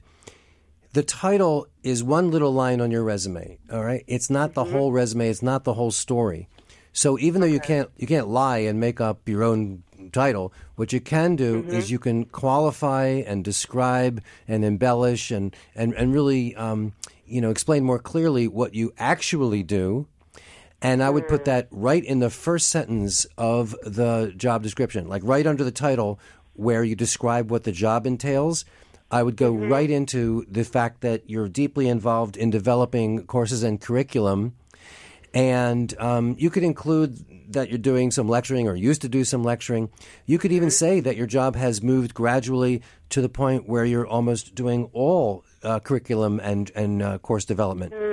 [0.94, 4.04] the title is one little line on your resume, all right?
[4.08, 4.74] It's not the mm-hmm.
[4.74, 6.48] whole resume, it's not the whole story.
[6.94, 10.92] So even though you can't you can't lie and make up your own title, what
[10.92, 11.72] you can do mm-hmm.
[11.72, 16.94] is you can qualify and describe and embellish and and and really um,
[17.26, 20.08] you know explain more clearly what you actually do
[20.82, 25.22] and I would put that right in the first sentence of the job description, like
[25.24, 26.20] right under the title
[26.54, 28.66] where you describe what the job entails.
[29.12, 29.72] I would go mm-hmm.
[29.72, 34.56] right into the fact that you're deeply involved in developing courses and curriculum.
[35.34, 39.44] And um, you could include that you're doing some lecturing or used to do some
[39.44, 39.90] lecturing.
[40.26, 40.74] You could even mm-hmm.
[40.74, 45.44] say that your job has moved gradually to the point where you're almost doing all
[45.64, 47.94] uh, curriculum and, and uh, course development.
[47.94, 48.11] Mm-hmm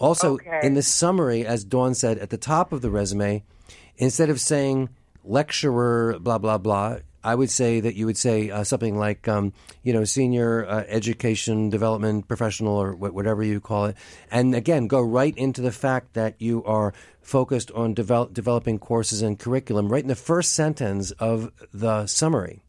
[0.00, 0.60] also, okay.
[0.62, 3.44] in the summary, as Dawn said at the top of the resume,
[3.98, 4.88] instead of saying
[5.22, 9.52] lecturer, blah, blah, blah, I would say that you would say uh, something like, um,
[9.82, 13.96] you know, senior uh, education development professional or wh- whatever you call it.
[14.30, 19.20] And again, go right into the fact that you are focused on develop- developing courses
[19.20, 22.62] and curriculum right in the first sentence of the summary.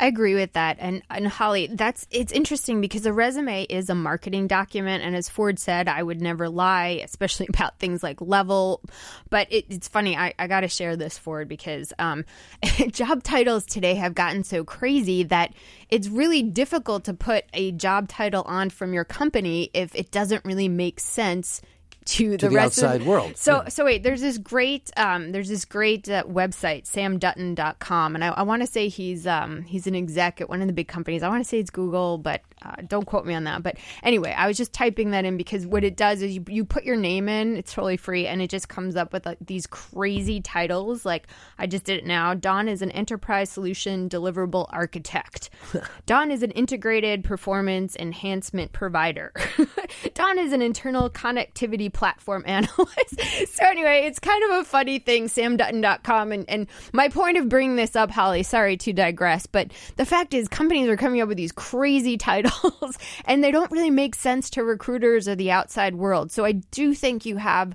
[0.00, 0.76] I agree with that.
[0.78, 5.28] And and Holly, that's it's interesting because a resume is a marketing document and as
[5.28, 8.80] Ford said, I would never lie, especially about things like level.
[9.28, 12.24] But it, it's funny, I, I gotta share this Ford because um,
[12.90, 15.52] job titles today have gotten so crazy that
[15.90, 20.44] it's really difficult to put a job title on from your company if it doesn't
[20.44, 21.60] really make sense
[22.06, 23.36] to, to the, rest outside of, world.
[23.36, 23.68] So yeah.
[23.68, 28.42] so wait, there's this great um, there's this great uh, website samdutton.com and I, I
[28.42, 31.22] want to say he's um, he's an exec at one of the big companies.
[31.22, 33.62] I want to say it's Google, but uh, don't quote me on that.
[33.62, 36.64] But anyway, I was just typing that in because what it does is you, you
[36.64, 39.66] put your name in, it's totally free, and it just comes up with like, these
[39.66, 41.04] crazy titles.
[41.04, 42.34] Like I just did it now.
[42.34, 45.50] Dawn is an enterprise solution deliverable architect.
[46.06, 49.32] Dawn is an integrated performance enhancement provider.
[50.14, 53.20] Dawn is an internal connectivity platform analyst.
[53.54, 56.32] so anyway, it's kind of a funny thing, samdutton.com.
[56.32, 60.34] And, and my point of bringing this up, Holly, sorry to digress, but the fact
[60.34, 62.47] is companies are coming up with these crazy titles
[63.24, 66.32] and they don't really make sense to recruiters or the outside world.
[66.32, 67.74] So I do think you have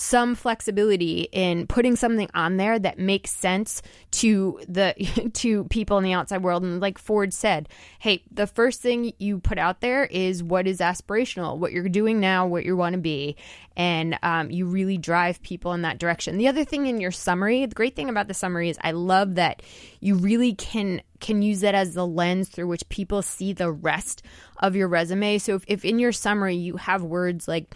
[0.00, 3.82] some flexibility in putting something on there that makes sense
[4.12, 4.94] to the
[5.34, 6.62] to people in the outside world.
[6.62, 10.78] And like Ford said hey the first thing you put out there is what is
[10.78, 13.34] aspirational what you're doing now what you want to be.
[13.76, 16.38] And um, you really drive people in that direction.
[16.38, 19.34] The other thing in your summary the great thing about the summary is i love
[19.34, 19.62] that
[20.00, 24.22] you really can can use that as the lens through which people see the rest
[24.58, 25.38] of your resume.
[25.38, 27.74] So if, if in your summary you have words like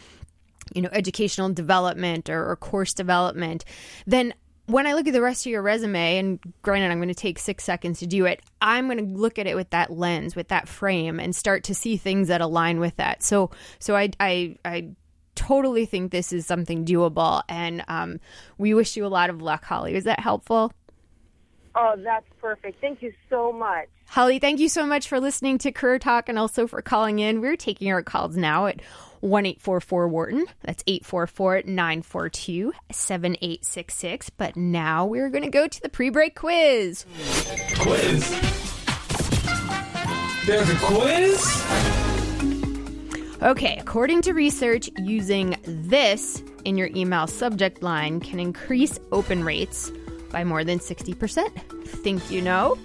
[0.74, 3.64] you know, educational development or, or course development,
[4.06, 4.34] then
[4.66, 7.38] when I look at the rest of your resume, and granted, I'm going to take
[7.38, 10.48] six seconds to do it, I'm going to look at it with that lens, with
[10.48, 13.22] that frame, and start to see things that align with that.
[13.22, 14.88] So, so I, I, I
[15.34, 18.20] totally think this is something doable, and um,
[18.56, 19.94] we wish you a lot of luck, Holly.
[19.94, 20.72] Was that helpful?
[21.74, 22.80] Oh, that's perfect.
[22.80, 23.88] Thank you so much.
[24.06, 27.40] Holly, thank you so much for listening to Career Talk and also for calling in.
[27.40, 28.80] We're taking our calls now at
[29.20, 30.46] 1 844 Wharton.
[30.62, 34.30] That's 844 942 7866.
[34.30, 37.06] But now we're going to go to the pre break quiz.
[37.78, 38.30] Quiz?
[40.44, 41.64] There's a quiz?
[43.42, 49.90] Okay, according to research, using this in your email subject line can increase open rates
[50.32, 51.86] by more than 60%.
[51.86, 52.78] Think you know?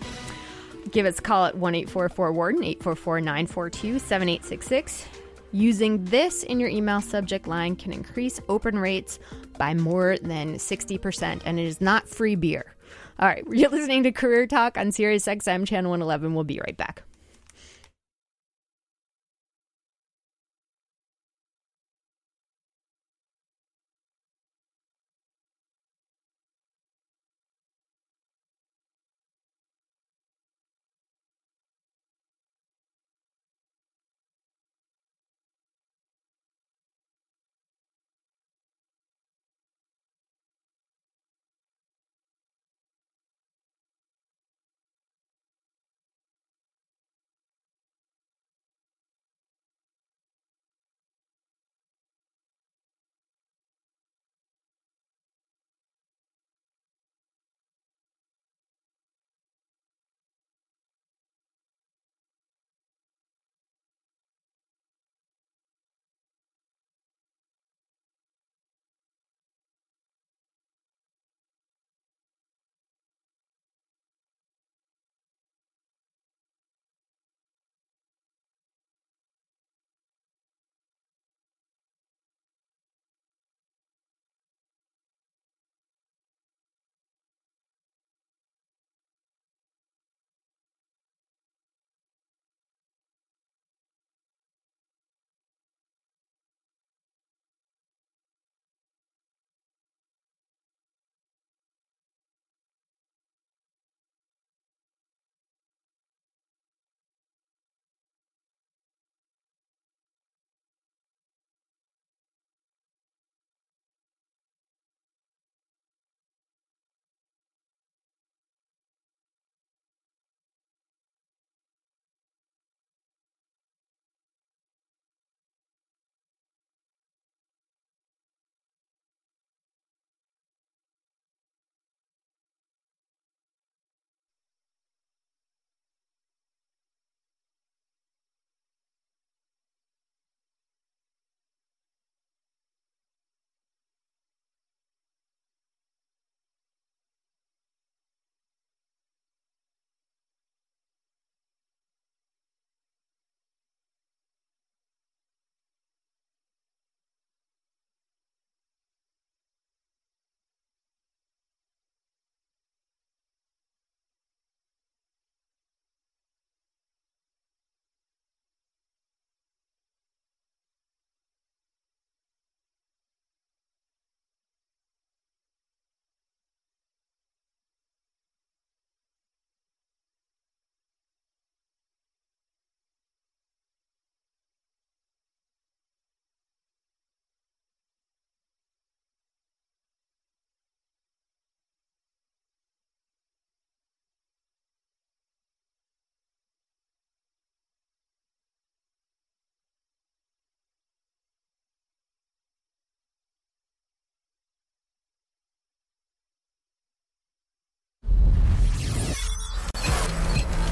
[0.92, 5.08] Give us a call at 1 844 Wharton, 844 942 7866.
[5.52, 9.18] Using this in your email subject line can increase open rates
[9.58, 12.76] by more than 60%, and it is not free beer.
[13.20, 16.36] All right, you're listening to Career Talk on Sirius XM Channel 111.
[16.36, 17.04] We'll be right back.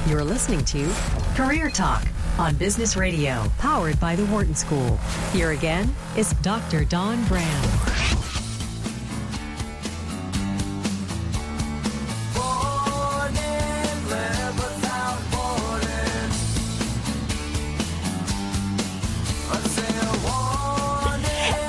[0.08, 0.88] You're listening to
[1.34, 2.06] Career Talk
[2.38, 4.98] on Business Radio, powered by the Wharton School.
[5.32, 6.84] Here again is Dr.
[6.84, 7.44] Dawn Graham.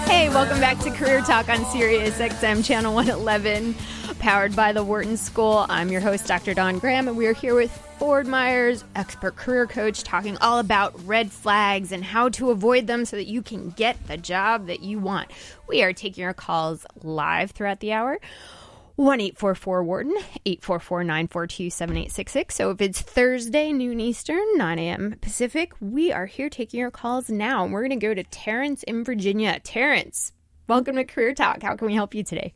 [0.06, 3.74] Hey, welcome back to Career Talk on Sirius XM Channel 111,
[4.20, 5.66] powered by the Wharton School.
[5.70, 6.54] I'm your host, Dr.
[6.54, 10.94] Dawn Graham, and we are here with Ford Myers, expert career coach, talking all about
[11.08, 14.82] red flags and how to avoid them so that you can get the job that
[14.82, 15.32] you want.
[15.68, 18.20] We are taking your calls live throughout the hour.
[18.98, 22.56] 1 844 Wharton, 844 942 7866.
[22.56, 25.16] So if it's Thursday, noon Eastern, 9 a.m.
[25.20, 27.64] Pacific, we are here taking your calls now.
[27.64, 29.60] And we're going to go to Terrence in Virginia.
[29.64, 30.34] Terrence,
[30.68, 31.64] welcome to Career Talk.
[31.64, 32.54] How can we help you today?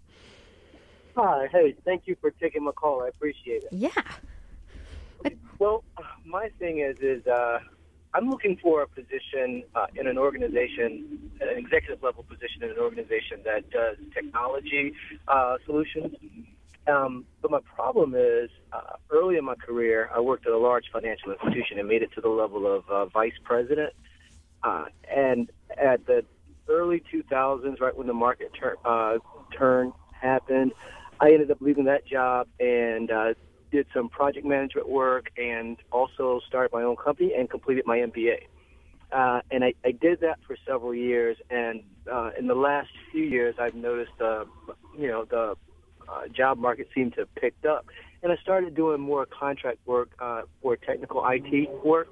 [1.16, 3.02] Hi, hey, thank you for taking my call.
[3.02, 3.70] I appreciate it.
[3.72, 3.90] Yeah.
[5.60, 5.84] Well,
[6.26, 7.60] my thing is, is uh,
[8.14, 12.78] I'm looking for a position uh, in an organization, an executive level position in an
[12.80, 14.94] organization that does technology
[15.28, 16.16] uh, solutions.
[16.88, 20.86] Um, but my problem is, uh, early in my career, I worked at a large
[20.92, 23.94] financial institution and made it to the level of uh, vice president.
[24.64, 25.50] Uh, and
[25.82, 26.26] at the
[26.68, 29.20] early 2000s, right when the market tur- uh,
[29.56, 30.74] turn happened,
[31.20, 33.34] I ended up leaving that job and uh,
[33.72, 38.38] did some project management work and also started my own company and completed my MBA.
[39.12, 41.38] Uh, and I, I did that for several years.
[41.50, 44.46] And uh, in the last few years, I've noticed, uh,
[44.98, 45.56] you know, the
[46.08, 47.86] uh, job market seemed to have picked up.
[48.24, 52.08] And I started doing more contract work uh, for technical IT work.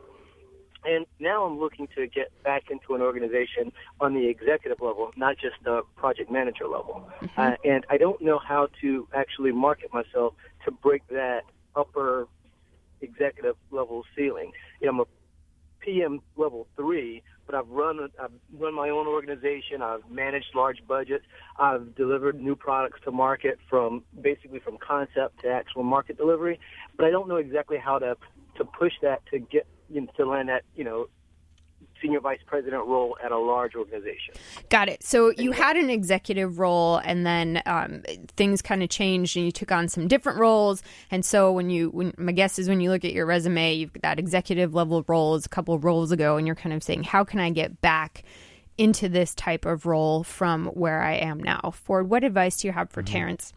[0.86, 5.36] And now I'm looking to get back into an organization on the executive level, not
[5.38, 7.10] just the project manager level.
[7.38, 10.34] Uh, and I don't know how to actually market myself
[10.66, 11.42] to break that
[11.76, 12.28] upper
[13.02, 14.52] executive level ceiling.
[14.82, 15.06] You know, I'm a
[15.80, 19.82] PM level three, but I've run I've run my own organization.
[19.82, 21.26] I've managed large budgets.
[21.58, 26.60] I've delivered new products to market from basically from concept to actual market delivery.
[26.98, 28.18] But I don't know exactly how to
[28.58, 31.08] to push that to get you know, to land that you know
[32.02, 34.34] senior vice president role at a large organization.
[34.70, 35.04] Got it.
[35.04, 38.04] So you had an executive role, and then um,
[38.36, 40.84] things kind of changed, and you took on some different roles.
[41.12, 43.94] And so when you, when, my guess is when you look at your resume, you've
[43.94, 47.04] got that executive level roles a couple of roles ago, and you're kind of saying,
[47.04, 48.24] how can I get back
[48.78, 51.74] into this type of role from where I am now?
[51.74, 53.54] Ford, what advice do you have for Terrence?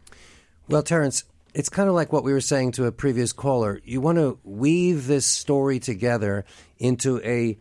[0.67, 1.23] Well, Terrence,
[1.53, 3.79] it's kind of like what we were saying to a previous caller.
[3.85, 6.45] You want to weave this story together
[6.77, 7.57] into a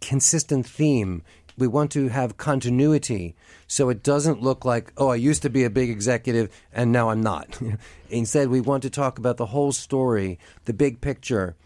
[0.00, 1.22] consistent theme.
[1.58, 3.34] We want to have continuity
[3.66, 7.10] so it doesn't look like, oh, I used to be a big executive and now
[7.10, 7.58] I'm not.
[8.10, 11.56] Instead, we want to talk about the whole story, the big picture.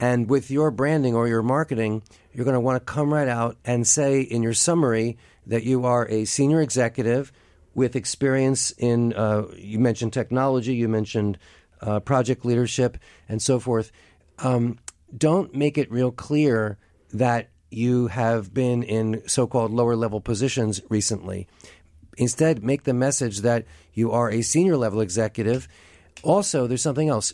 [0.00, 2.02] And with your branding or your marketing,
[2.32, 5.84] you're going to want to come right out and say in your summary that you
[5.84, 7.32] are a senior executive
[7.74, 11.38] with experience in, uh, you mentioned technology, you mentioned
[11.80, 13.92] uh, project leadership, and so forth.
[14.38, 14.78] Um,
[15.16, 16.78] don't make it real clear
[17.12, 21.48] that you have been in so called lower level positions recently.
[22.16, 23.64] Instead, make the message that
[23.94, 25.68] you are a senior level executive.
[26.22, 27.32] Also, there's something else.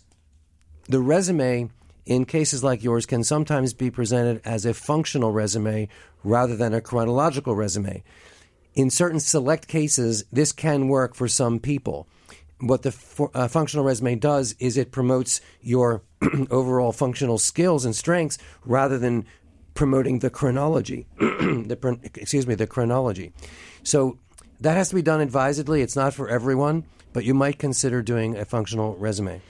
[0.89, 1.71] The resume
[2.07, 5.89] in cases like yours can sometimes be presented as a functional resume
[6.25, 8.03] rather than a chronological resume.
[8.75, 12.09] In certain select cases, this can work for some people.
[12.61, 16.03] What the fu- uh, functional resume does is it promotes your
[16.51, 19.27] overall functional skills and strengths rather than
[19.79, 21.07] promoting the chronology.
[21.19, 23.31] the, excuse me, the chronology.
[23.85, 24.19] So
[24.61, 25.83] that has to be done advisedly.
[25.83, 29.41] It's not for everyone, but you might consider doing a functional resume.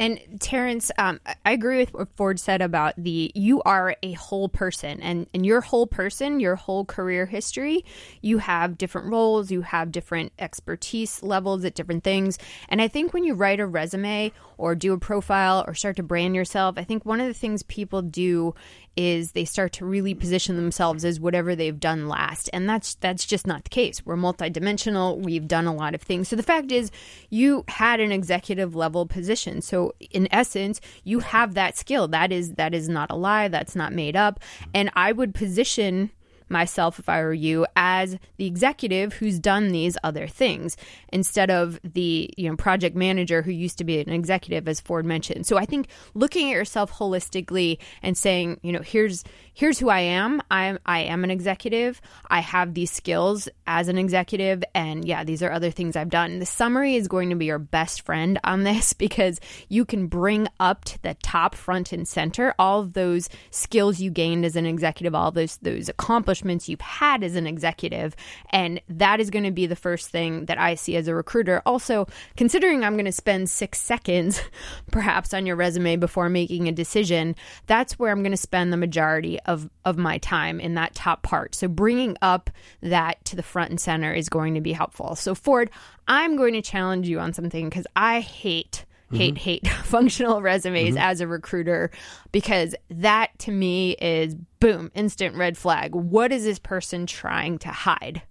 [0.00, 4.48] And Terrence, um, I agree with what Ford said about the you are a whole
[4.48, 7.84] person, and and your whole person, your whole career history,
[8.20, 13.12] you have different roles, you have different expertise levels at different things, and I think
[13.12, 16.84] when you write a resume or do a profile or start to brand yourself, I
[16.84, 18.54] think one of the things people do
[18.98, 22.50] is they start to really position themselves as whatever they've done last.
[22.52, 24.04] And that's that's just not the case.
[24.04, 25.16] We're multidimensional.
[25.16, 26.26] We've done a lot of things.
[26.28, 26.90] So the fact is
[27.30, 29.62] you had an executive level position.
[29.62, 32.08] So in essence you have that skill.
[32.08, 33.46] That is that is not a lie.
[33.46, 34.40] That's not made up.
[34.74, 36.10] And i would position
[36.48, 40.76] myself if I were you as the executive who's done these other things
[41.12, 45.04] instead of the you know project manager who used to be an executive as Ford
[45.04, 45.46] mentioned.
[45.46, 50.00] So I think looking at yourself holistically and saying, you know, here's here's who I
[50.00, 50.40] am.
[50.50, 52.00] I'm I am an executive.
[52.30, 56.38] I have these skills as an executive and yeah, these are other things I've done.
[56.38, 60.48] The summary is going to be your best friend on this because you can bring
[60.58, 64.66] up to the top front and center all of those skills you gained as an
[64.66, 66.37] executive, all those those accomplishments
[66.68, 68.14] you've had as an executive,
[68.50, 71.62] and that is going to be the first thing that I see as a recruiter.
[71.64, 74.42] Also, considering I'm going to spend 6 seconds
[74.90, 77.34] perhaps on your resume before making a decision,
[77.66, 81.22] that's where I'm going to spend the majority of of my time in that top
[81.22, 81.54] part.
[81.54, 82.50] So bringing up
[82.82, 85.16] that to the front and center is going to be helpful.
[85.16, 85.70] So Ford,
[86.06, 89.42] I'm going to challenge you on something cuz I hate hate Mm-hmm.
[89.42, 91.90] hate functional resumes as a recruiter
[92.32, 97.68] because that to me is boom instant red flag what is this person trying to
[97.68, 98.22] hide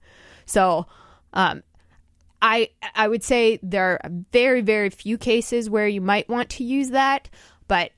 [0.46, 0.86] so
[1.34, 1.64] um
[2.42, 6.64] i i would say there are very very few cases where you might want to
[6.64, 7.30] use that
[7.68, 7.92] but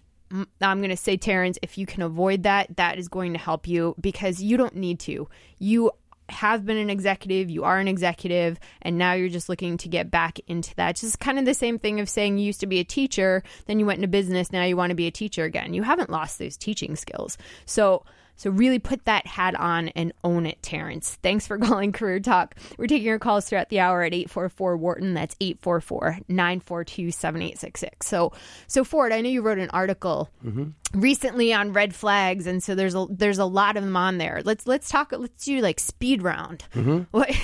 [0.61, 3.67] I'm going to say, Terrence, if you can avoid that, that is going to help
[3.67, 5.27] you because you don't need to.
[5.57, 5.91] You
[6.31, 10.11] have been an executive, you are an executive, and now you're just looking to get
[10.11, 10.91] back into that.
[10.91, 13.43] It's just kind of the same thing of saying you used to be a teacher,
[13.65, 15.73] then you went into business, now you want to be a teacher again.
[15.73, 17.37] You haven't lost those teaching skills.
[17.65, 18.03] So,
[18.39, 21.17] so really put that hat on and own it, Terrence.
[21.21, 22.55] Thanks for calling Career Talk.
[22.77, 25.13] We're taking your calls throughout the hour at 844 Wharton.
[25.13, 28.03] That's 844-942-7866.
[28.03, 28.31] So
[28.65, 30.69] so Ford, I know you wrote an article mm-hmm.
[30.97, 34.41] recently on red flags and so there's a there's a lot of them on there.
[34.45, 36.63] Let's let's talk let's do like speed round.
[36.73, 37.01] Mm-hmm.
[37.11, 37.35] What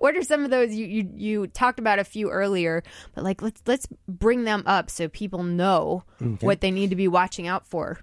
[0.00, 2.82] what are some of those you, you you talked about a few earlier,
[3.14, 6.02] but like let's let's bring them up so people know
[6.40, 8.00] what they need to be watching out for.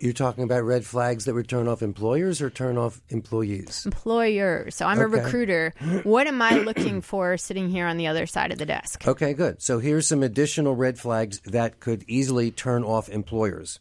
[0.00, 3.84] You're talking about red flags that would turn off employers or turn off employees?
[3.84, 4.70] employer.
[4.70, 5.74] So I'm a recruiter.
[6.04, 9.06] What am I looking for sitting here on the other side of the desk?
[9.06, 9.60] Okay, good.
[9.60, 13.80] So here's some additional red flags that could easily turn off employers.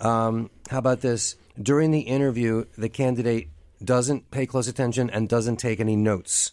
[0.00, 1.36] Um, how about this?
[1.60, 3.48] During the interview, the candidate
[3.84, 6.52] doesn't pay close attention and doesn't take any notes.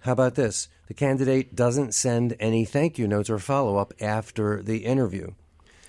[0.00, 0.68] How about this?
[0.88, 5.32] The candidate doesn't send any thank you notes or follow up after the interview.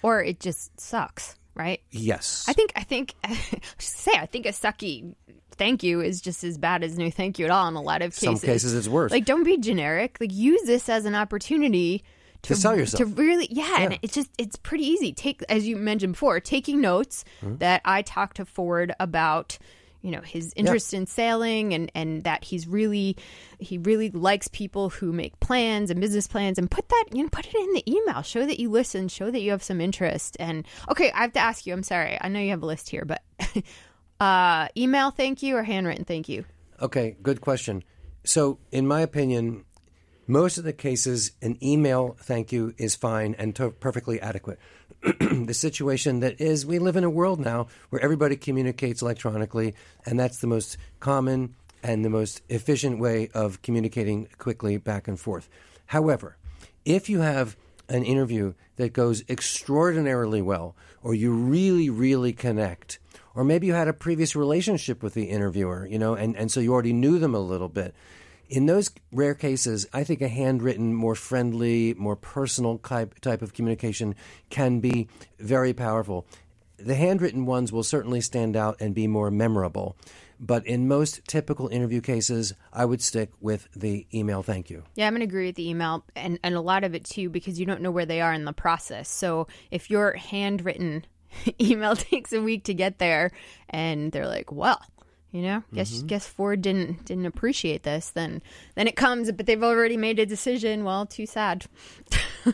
[0.01, 1.81] Or it just sucks, right?
[1.91, 2.45] Yes.
[2.47, 3.13] I think I think
[3.79, 5.13] say I think a sucky
[5.51, 8.01] thank you is just as bad as no thank you at all in a lot
[8.01, 8.19] of cases.
[8.41, 8.73] Some cases.
[8.75, 9.11] it's worse.
[9.11, 10.17] Like don't be generic.
[10.19, 12.03] Like use this as an opportunity
[12.43, 12.99] To sell yourself.
[12.99, 15.13] To really yeah, and it's just it's pretty easy.
[15.13, 17.55] Take as you mentioned before, taking notes Hmm?
[17.57, 19.57] that I talked to Ford about
[20.07, 23.17] you know his interest in sailing and and that he's really
[23.59, 27.29] he really likes people who make plans and business plans and put that you know
[27.29, 28.21] put it in the email.
[28.21, 29.09] Show that you listen.
[29.09, 30.37] Show that you have some interest.
[30.39, 32.17] And okay i have to ask you i'm sorry.
[32.21, 33.21] I know you have a list here but
[34.21, 36.45] uh email thank you or handwritten thank you?
[36.81, 37.83] Okay, good question.
[38.23, 39.65] So, in my opinion,
[40.27, 44.59] most of the cases, an email thank you is fine and to- perfectly adequate.
[45.19, 49.73] the situation that is, we live in a world now where everybody communicates electronically,
[50.05, 55.19] and that's the most common and the most efficient way of communicating quickly back and
[55.19, 55.47] forth.
[55.87, 56.35] However,
[56.83, 57.55] if you have
[57.87, 62.99] an interview that goes extraordinarily well, or you really, really connect,
[63.33, 66.59] or maybe you had a previous relationship with the interviewer, you know, and, and so
[66.59, 67.95] you already knew them a little bit.
[68.49, 73.53] In those rare cases, I think a handwritten, more friendly, more personal type, type of
[73.53, 74.15] communication
[74.49, 76.25] can be very powerful.
[76.77, 79.97] The handwritten ones will certainly stand out and be more memorable.
[80.39, 84.83] But in most typical interview cases, I would stick with the email thank you.
[84.95, 87.29] Yeah, I'm going to agree with the email and, and a lot of it too
[87.29, 89.09] because you don't know where they are in the process.
[89.09, 91.05] So if your handwritten
[91.61, 93.31] email takes a week to get there
[93.69, 94.79] and they're like, well,
[95.37, 98.41] you know, guess guess Ford didn't didn't appreciate this, then
[98.75, 100.83] then it comes, but they've already made a decision.
[100.83, 101.65] Well, too sad.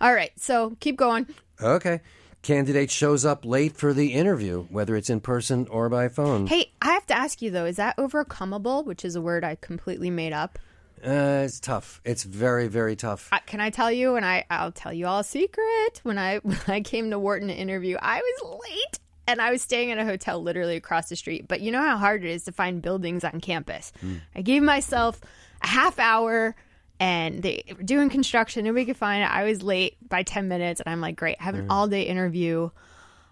[0.00, 1.26] All right, so keep going.
[1.62, 2.00] Okay.
[2.42, 6.46] Candidate shows up late for the interview, whether it's in person or by phone.
[6.46, 9.56] Hey, I have to ask you though, is that overcomeable, which is a word I
[9.56, 10.58] completely made up?
[11.04, 12.00] Uh, it's tough.
[12.04, 13.28] It's very, very tough.
[13.32, 14.16] I- can I tell you?
[14.16, 16.00] And I, I'll tell you all a secret.
[16.02, 18.98] When I when I came to Wharton to interview, I was late,
[19.32, 21.46] and I was staying in a hotel literally across the street.
[21.48, 23.92] But you know how hard it is to find buildings on campus.
[24.00, 24.16] Hmm.
[24.34, 25.20] I gave myself
[25.62, 26.54] a half hour,
[26.98, 28.64] and they were doing construction.
[28.64, 29.30] Nobody could find it.
[29.30, 32.02] I was late by ten minutes, and I'm like, great, I have an all day
[32.02, 32.70] interview.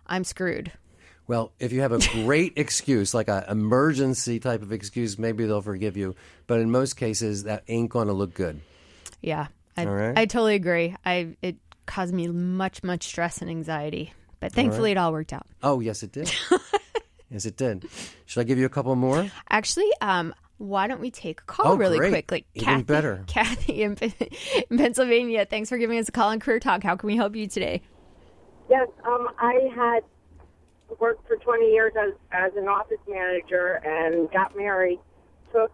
[0.07, 0.73] I'm screwed.
[1.27, 5.61] Well, if you have a great excuse, like an emergency type of excuse, maybe they'll
[5.61, 6.17] forgive you.
[6.47, 8.61] But in most cases, that ain't going to look good.
[9.21, 10.19] Yeah, I, right.
[10.19, 10.97] I totally agree.
[11.05, 15.47] I it caused me much much stress and anxiety, but thankfully it all worked out.
[15.63, 16.31] Oh, yes, it did.
[17.31, 17.85] Yes, it did.
[18.25, 19.31] Should I give you a couple more?
[19.51, 22.09] Actually, um, why don't we take a call Oh, really great.
[22.27, 22.47] quickly?
[22.55, 23.25] Even Kathy, better.
[23.27, 23.99] Kathy in,
[24.71, 26.83] in Pennsylvania, thanks for giving us a call on Career Talk.
[26.83, 27.83] How can we help you today?
[28.71, 30.05] Yes, um, I had
[30.99, 34.99] worked for 20 years as, as an office manager and got married,
[35.53, 35.71] took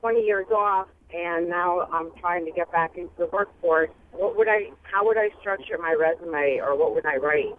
[0.00, 3.90] 20 years off, and now I'm trying to get back into the workforce.
[4.10, 4.70] What would I?
[4.82, 7.54] How would I structure my resume, or what would I write?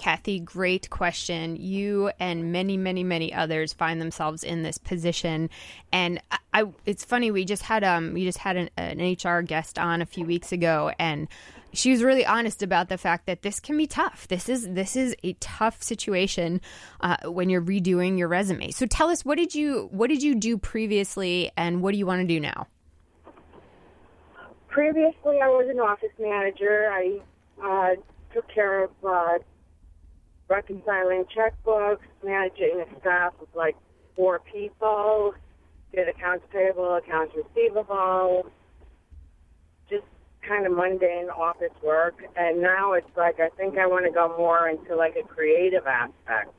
[0.00, 1.56] Kathy, great question.
[1.56, 5.50] You and many, many, many others find themselves in this position,
[5.92, 7.30] and I, I it's funny.
[7.30, 10.52] We just had um we just had an, an HR guest on a few weeks
[10.52, 11.28] ago, and
[11.74, 14.26] she was really honest about the fact that this can be tough.
[14.26, 16.62] This is this is a tough situation
[17.02, 18.70] uh, when you're redoing your resume.
[18.70, 22.06] So tell us what did you what did you do previously, and what do you
[22.06, 22.68] want to do now?
[24.68, 26.90] Previously, I was an office manager.
[26.90, 27.20] I
[27.62, 27.96] uh,
[28.32, 29.38] took care of uh,
[30.50, 33.76] reconciling checkbooks, managing a staff of like
[34.16, 35.32] four people,
[35.94, 38.46] did accounts payable, accounts receivable,
[39.88, 40.04] just
[40.46, 42.16] kind of mundane office work.
[42.36, 45.86] And now it's like I think I want to go more into like a creative
[45.86, 46.52] aspect.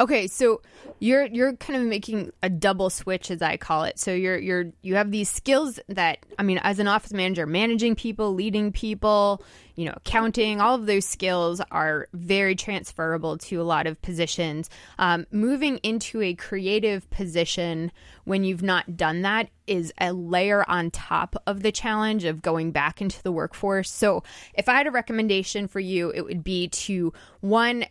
[0.00, 0.62] Okay, so
[0.98, 3.98] you're you're kind of making a double switch as I call it.
[3.98, 7.96] So you're you're you have these skills that I mean as an office manager managing
[7.96, 9.42] people, leading people,
[9.74, 14.70] you know, accounting, all of those skills are very transferable to a lot of positions.
[14.98, 17.92] Um, moving into a creative position
[18.24, 22.70] when you've not done that is a layer on top of the challenge of going
[22.70, 23.90] back into the workforce.
[23.90, 24.22] So
[24.54, 27.84] if I had a recommendation for you, it would be to one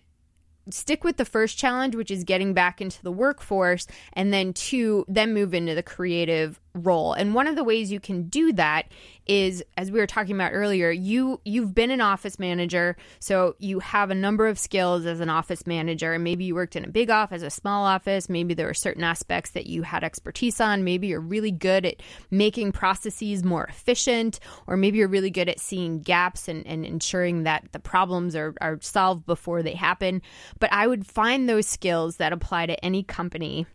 [0.73, 5.05] stick with the first challenge which is getting back into the workforce and then two
[5.07, 7.13] then move into the creative role.
[7.13, 8.87] And one of the ways you can do that
[9.27, 13.77] is as we were talking about earlier you you've been an office manager so you
[13.77, 16.13] have a number of skills as an office manager.
[16.13, 18.27] And maybe you worked in a big office a small office.
[18.27, 20.83] Maybe there were certain aspects that you had expertise on.
[20.83, 22.01] Maybe you're really good at
[22.31, 27.43] making processes more efficient or maybe you're really good at seeing gaps and, and ensuring
[27.43, 30.21] that the problems are, are solved before they happen.
[30.59, 33.65] But i would find those skills that apply to any company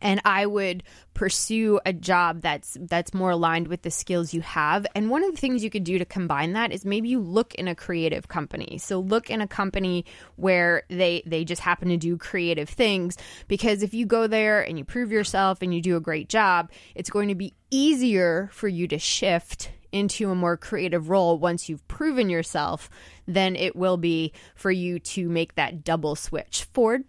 [0.00, 0.82] and I would
[1.14, 4.86] pursue a job that's that's more aligned with the skills you have.
[4.94, 7.54] And one of the things you could do to combine that is maybe you look
[7.54, 8.78] in a creative company.
[8.78, 10.04] So look in a company
[10.36, 13.16] where they they just happen to do creative things
[13.48, 16.70] because if you go there and you prove yourself and you do a great job,
[16.94, 21.68] it's going to be easier for you to shift into a more creative role once
[21.68, 22.90] you've proven yourself
[23.26, 26.66] than it will be for you to make that double switch.
[26.72, 27.04] Ford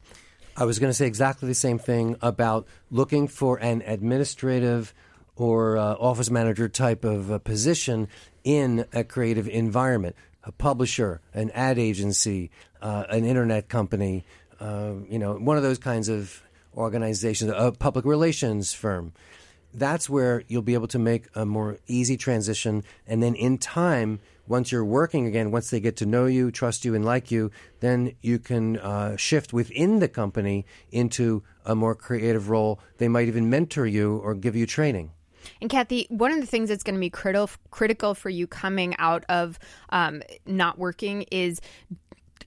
[0.59, 4.91] I was going to say exactly the same thing about looking for an administrative
[5.35, 8.07] or uh, office manager type of uh, position
[8.43, 10.15] in a creative environment.
[10.43, 12.49] A publisher, an ad agency,
[12.81, 14.23] uh, an internet company,
[14.59, 16.41] uh, you know, one of those kinds of
[16.75, 19.13] organizations, a public relations firm.
[19.73, 22.83] That's where you'll be able to make a more easy transition.
[23.05, 26.85] And then in time, once you're working again, once they get to know you, trust
[26.85, 27.51] you, and like you,
[27.81, 32.79] then you can uh, shift within the company into a more creative role.
[32.97, 35.11] They might even mentor you or give you training.
[35.61, 38.95] And Kathy, one of the things that's going to be critical critical for you coming
[38.97, 39.59] out of
[39.89, 41.61] um, not working is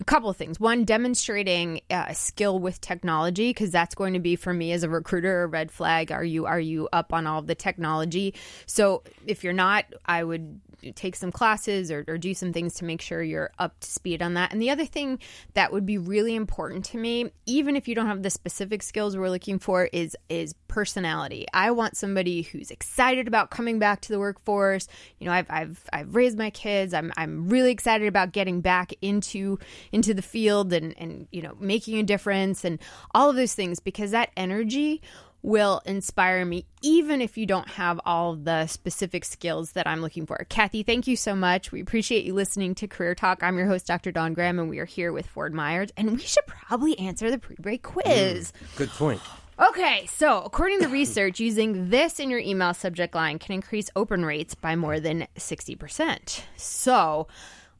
[0.01, 0.59] a couple of things.
[0.59, 4.83] One, demonstrating uh, a skill with technology because that's going to be for me as
[4.83, 6.11] a recruiter a red flag.
[6.11, 8.35] Are you are you up on all the technology?
[8.67, 10.61] So if you're not, I would
[10.95, 14.23] take some classes or, or do some things to make sure you're up to speed
[14.23, 14.53] on that.
[14.53, 15.19] And the other thing
[15.55, 19.17] that would be really important to me, even if you don't have the specific skills
[19.17, 21.47] we're looking for, is is personality.
[21.53, 24.89] I want somebody who's excited about coming back to the workforce.
[25.19, 26.95] You know, I've I've I've raised my kids.
[26.95, 29.59] I'm I'm really excited about getting back into
[29.93, 32.79] into the field and and you know making a difference and
[33.15, 35.03] all of those things because that energy
[35.43, 40.27] will inspire me, even if you don't have all the specific skills that I'm looking
[40.27, 40.45] for.
[40.49, 41.73] Kathy, thank you so much.
[41.73, 43.43] We appreciate you listening to Career Talk.
[43.43, 44.13] I'm your host, Dr.
[44.13, 47.39] Dawn Graham, and we are here with Ford Myers, and we should probably answer the
[47.39, 48.53] pre break quiz.
[48.53, 49.21] Mm, good point.
[49.69, 54.25] Okay, so according to research, using this in your email subject line can increase open
[54.25, 56.43] rates by more than 60%.
[56.57, 57.29] So,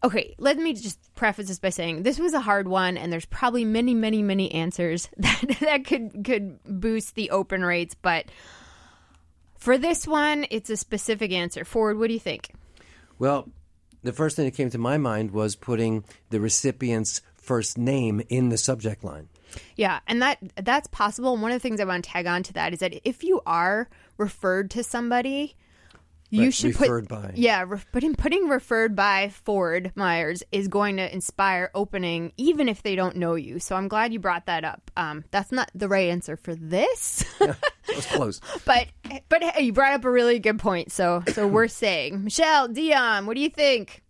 [0.03, 3.27] Okay, let me just preface this by saying this was a hard one, and there's
[3.27, 7.95] probably many, many, many answers that, that could could boost the open rates.
[7.95, 8.27] But
[9.59, 11.65] for this one, it's a specific answer.
[11.65, 12.51] Ford, what do you think?
[13.19, 13.51] Well,
[14.03, 18.49] the first thing that came to my mind was putting the recipient's first name in
[18.49, 19.29] the subject line.
[19.77, 21.35] Yeah, and that that's possible.
[21.35, 23.23] And one of the things I want to tag on to that is that if
[23.23, 25.57] you are referred to somebody
[26.31, 27.33] You should referred put by.
[27.35, 32.83] yeah, re- putting putting referred by Ford Myers is going to inspire opening, even if
[32.83, 33.59] they don't know you.
[33.59, 34.91] So I'm glad you brought that up.
[34.97, 37.57] Um, that's not the right answer for this, That
[37.97, 38.41] was close.
[38.65, 38.87] but
[39.29, 40.93] but hey, you brought up a really good point.
[40.93, 42.25] So so we're saying.
[42.25, 44.03] Michelle, Dion, what do you think?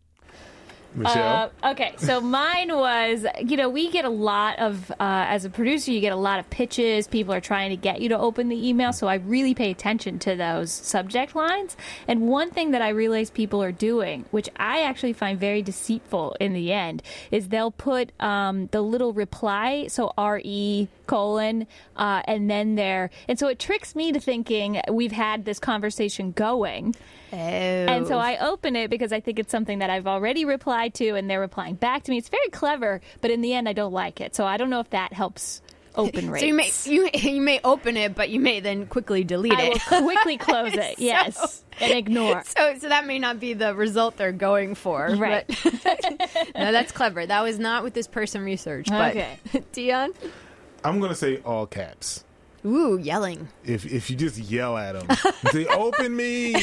[1.04, 5.50] Uh, okay, so mine was, you know, we get a lot of, uh, as a
[5.50, 7.06] producer, you get a lot of pitches.
[7.06, 10.18] People are trying to get you to open the email, so I really pay attention
[10.20, 11.76] to those subject lines.
[12.08, 16.36] And one thing that I realize people are doing, which I actually find very deceitful
[16.40, 21.66] in the end, is they'll put um, the little reply, so R E colon,
[21.96, 23.10] uh, and then there.
[23.28, 26.96] And so it tricks me to thinking we've had this conversation going.
[27.32, 27.36] Oh.
[27.36, 28.18] And so oh.
[28.18, 31.40] I open it because I think it's something that I've already replied to and they're
[31.40, 32.18] replying back to me.
[32.18, 34.34] It's very clever, but in the end, I don't like it.
[34.34, 35.62] So I don't know if that helps
[35.96, 36.40] open rates.
[36.40, 39.62] So you may you you may open it, but you may then quickly delete I
[39.74, 39.82] it.
[39.90, 42.42] will quickly close it, yes, and ignore.
[42.44, 45.46] So, so that may not be the result they're going for, Right.
[45.48, 45.66] but-
[46.54, 47.26] no, that's clever.
[47.26, 48.90] That was not what this person researched.
[48.90, 49.38] But Okay.
[49.72, 50.12] Dion,
[50.84, 52.24] I'm gonna say all caps.
[52.64, 53.48] ooh, yelling.
[53.64, 55.16] If if you just yell at them,
[55.50, 56.54] say "Open me,"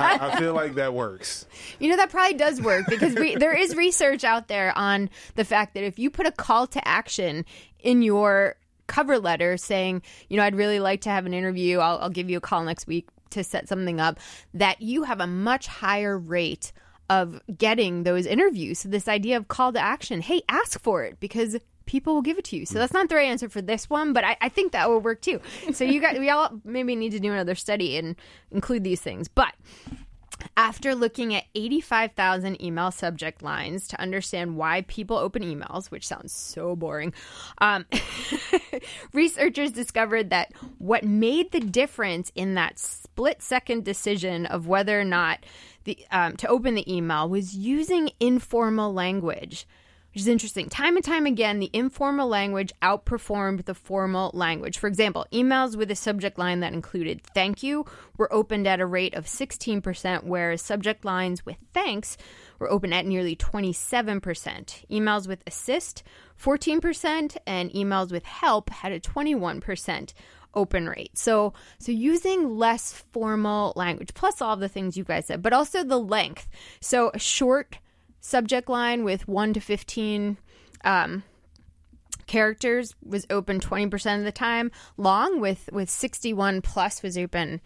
[0.00, 1.46] I, I, feel like that works.
[1.78, 5.44] You know that probably does work because we, there is research out there on the
[5.44, 7.44] fact that if you put a call to action
[7.80, 11.98] in your cover letter saying, you know, I'd really like to have an interview, I'll,
[11.98, 14.18] I'll give you a call next week to set something up,
[14.54, 16.72] that you have a much higher rate
[17.08, 18.80] of getting those interviews.
[18.80, 21.56] So this idea of call to action, hey, ask for it because
[21.90, 22.64] people will give it to you.
[22.64, 25.00] So that's not the right answer for this one, but I, I think that will
[25.00, 25.40] work too.
[25.72, 28.14] So you guys, we all maybe need to do another study and
[28.52, 29.26] include these things.
[29.26, 29.52] But
[30.56, 36.32] after looking at 85,000 email subject lines to understand why people open emails, which sounds
[36.32, 37.12] so boring,
[37.58, 37.84] um,
[39.12, 45.04] researchers discovered that what made the difference in that split second decision of whether or
[45.04, 45.44] not
[45.82, 49.66] the, um, to open the email was using informal language
[50.12, 50.68] which is interesting.
[50.68, 54.78] Time and time again, the informal language outperformed the formal language.
[54.78, 57.84] For example, emails with a subject line that included thank you
[58.16, 62.16] were opened at a rate of 16%, whereas subject lines with thanks
[62.58, 64.20] were open at nearly 27%.
[64.90, 66.02] Emails with assist,
[66.42, 70.12] 14%, and emails with help had a 21%
[70.54, 71.16] open rate.
[71.16, 75.84] So so using less formal language plus all the things you guys said, but also
[75.84, 76.48] the length.
[76.80, 77.78] So a short
[78.20, 80.36] subject line with 1 to 15
[80.84, 81.22] um,
[82.26, 84.70] characters was open 20% of the time.
[84.96, 87.60] Long with with 61 plus was open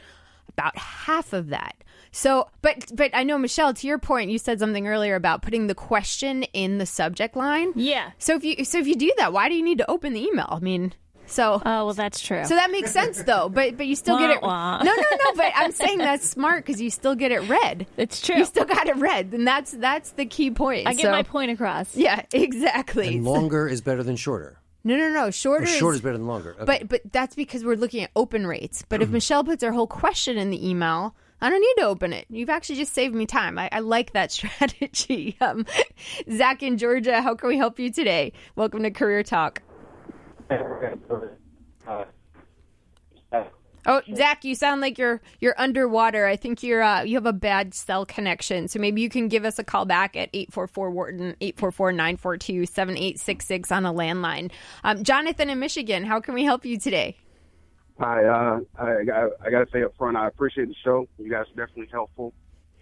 [0.49, 1.77] about half of that.
[2.13, 5.67] So but but i know michelle to your point you said something earlier about putting
[5.67, 7.73] the question in the subject line.
[7.75, 8.13] Yeah.
[8.19, 10.25] so if you so if you do that why do you need to open the
[10.25, 10.49] email?
[10.51, 10.95] I mean
[11.27, 12.45] so Oh, well, that's true.
[12.45, 14.79] so that makes sense though but but you still get it Wah, wah.
[14.83, 18.21] no no no but i'm saying that's smart because you still get it read it's
[18.21, 18.37] true.
[18.37, 21.23] you still got it read and that's that's the key point I get So- my
[21.23, 21.97] point across.
[21.97, 24.59] yeah exactly And longer is better than shorter.
[24.85, 26.55] no no no shorter Or is, is better than longer.
[26.61, 26.65] Okay.
[26.65, 29.87] but but that's because we're looking at open rates but if michelle puts her whole
[29.87, 32.25] question in the email I don't need to open it.
[32.31, 33.59] You've actually just saved me time.
[33.59, 35.37] I, I like that strategy.
[35.43, 35.67] Um,
[36.33, 38.33] Zach in Georgia, how can we help you today?
[38.57, 39.61] Welcome to Career Talk.
[43.87, 46.25] Oh, Zach, you sound like you're you're underwater.
[46.27, 48.69] I think you're uh, you have a bad cell connection.
[48.69, 53.93] So maybe you can give us a call back at 844 Wharton 844-942-7866 on a
[53.93, 54.51] landline.
[54.85, 57.19] Um, Jonathan in Michigan, how can we help you today?
[58.01, 61.07] Hi, uh, I, got I got to say up front, I appreciate the show.
[61.19, 62.33] You guys are definitely helpful.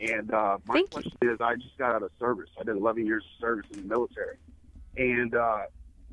[0.00, 1.02] And uh, my Thank you.
[1.02, 2.48] question is, I just got out of service.
[2.58, 4.36] I did 11 years of service in the military.
[4.96, 5.62] And uh,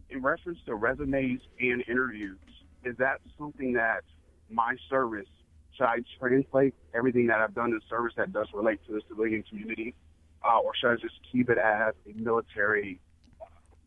[0.10, 2.40] in reference to resumes and interviews,
[2.84, 4.04] is that something that
[4.50, 5.28] my service,
[5.76, 9.44] should I translate everything that I've done in service that does relate to the civilian
[9.44, 9.96] community?
[10.44, 13.00] Uh, or should I just keep it as a military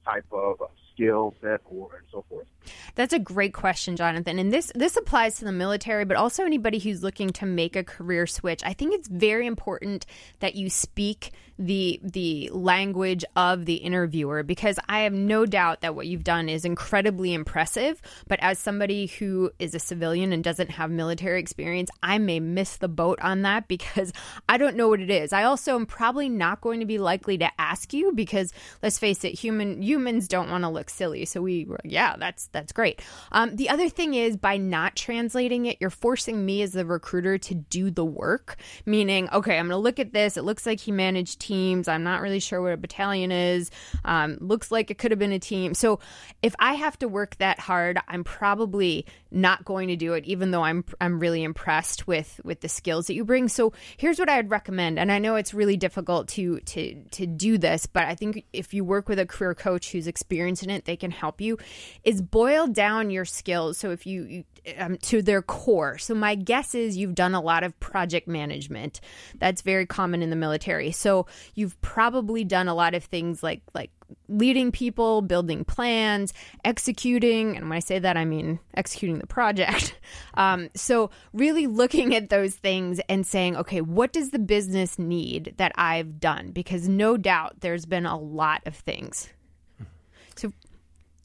[0.05, 0.57] type of
[0.93, 2.47] skill set or and so forth?
[2.95, 4.39] That's a great question, Jonathan.
[4.39, 7.85] And this this applies to the military, but also anybody who's looking to make a
[7.85, 8.63] career switch.
[8.65, 10.07] I think it's very important
[10.41, 15.95] that you speak the the language of the interviewer because I have no doubt that
[15.95, 18.01] what you've done is incredibly impressive.
[18.29, 22.77] But as somebody who is a civilian and doesn't have military experience, I may miss
[22.77, 24.13] the boat on that because
[24.49, 25.33] I don't know what it is.
[25.33, 29.25] I also am probably not going to be likely to ask you because let's face
[29.25, 31.25] it, human humans don't want to silly.
[31.25, 33.03] So we were, yeah, that's that's great.
[33.31, 37.39] Um, the other thing is by not translating it, you're forcing me as the recruiter
[37.39, 38.57] to do the work.
[38.87, 40.37] Meaning, okay, I'm going to look at this.
[40.37, 41.89] It looks like he managed teams.
[41.89, 43.71] I'm not really sure what a battalion is.
[44.05, 45.75] Um, looks like it could have been a team.
[45.75, 46.01] So
[46.43, 50.51] if I have to work that hard, I'm probably not going to do it, even
[50.51, 53.49] though I'm I'm really impressed with with the skills that you bring.
[53.49, 57.59] So here's what I'd recommend, and I know it's really difficult to to to do
[57.59, 60.85] this, but I think if you work with a career coach who's experienced in it,
[60.85, 61.59] they can help you.
[62.05, 63.79] Is boil down your skills.
[63.79, 64.45] So if you, you
[64.79, 65.99] um, to their core.
[65.99, 69.01] So my guess is you've done a lot of project management.
[69.39, 70.93] That's very common in the military.
[70.93, 73.91] So you've probably done a lot of things like like
[74.29, 77.57] leading people, building plans, executing.
[77.57, 79.99] And when I say that, I mean executing the project.
[80.35, 85.55] Um, so, really looking at those things and saying, okay, what does the business need
[85.59, 86.51] that I've done?
[86.53, 89.29] Because no doubt there's been a lot of things.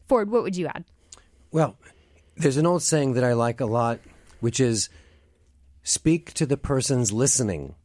[0.07, 0.85] Ford, what would you add?
[1.51, 1.77] Well,
[2.35, 3.99] there's an old saying that I like a lot,
[4.39, 4.89] which is
[5.83, 7.75] speak to the person's listening.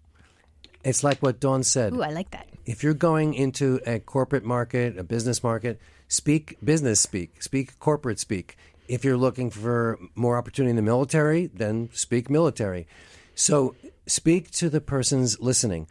[0.84, 1.92] It's like what Dawn said.
[1.92, 6.56] Ooh, I like that if you're going into a corporate market, a business market, speak
[6.64, 8.56] business speak, speak corporate speak.
[8.88, 12.86] If you're looking for more opportunity in the military, then speak military.
[13.34, 13.74] So
[14.06, 15.88] speak to the person's listening.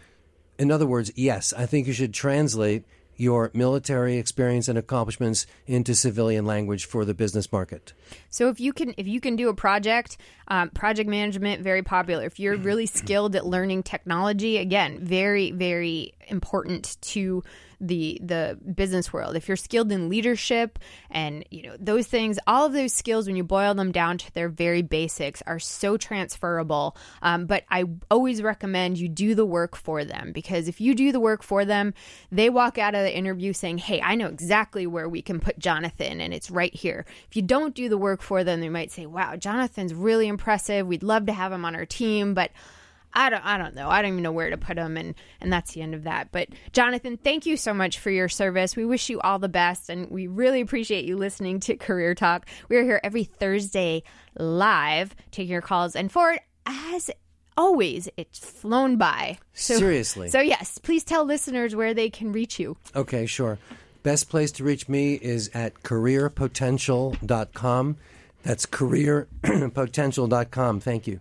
[0.60, 2.86] In other words, yes, I think you should translate
[3.18, 7.94] your military experience and accomplishments into civilian language for the business market.
[8.30, 12.24] So if you can if you can do a project, um, project management very popular.
[12.24, 17.44] If you're really skilled at learning technology, again, very very important to
[17.82, 19.36] the the business world.
[19.36, 20.80] If you're skilled in leadership
[21.10, 24.34] and you know those things, all of those skills, when you boil them down to
[24.34, 26.96] their very basics, are so transferable.
[27.22, 31.12] Um, but I always recommend you do the work for them because if you do
[31.12, 31.94] the work for them,
[32.32, 35.58] they walk out of the interview saying, "Hey, I know exactly where we can put
[35.60, 38.92] Jonathan, and it's right here." If you don't do the work for them, they might
[38.92, 40.86] say, "Wow, Jonathan's really impressive.
[40.86, 42.52] We'd love to have him on our team, but."
[43.14, 43.90] I don't I don't know.
[43.90, 46.32] I don't even know where to put them and and that's the end of that.
[46.32, 48.76] But Jonathan, thank you so much for your service.
[48.76, 52.48] We wish you all the best and we really appreciate you listening to Career Talk.
[52.70, 54.04] We are here every Thursday
[54.38, 57.12] live taking your calls and for as
[57.58, 59.38] always it's flown by.
[59.54, 60.30] So, Seriously.
[60.30, 62.78] So yes, please tell listeners where they can reach you.
[62.96, 63.58] Okay, sure.
[64.04, 67.98] Best place to reach me is at careerpotential.com.
[68.44, 70.80] That's careerpotential.com.
[70.80, 71.20] Thank you.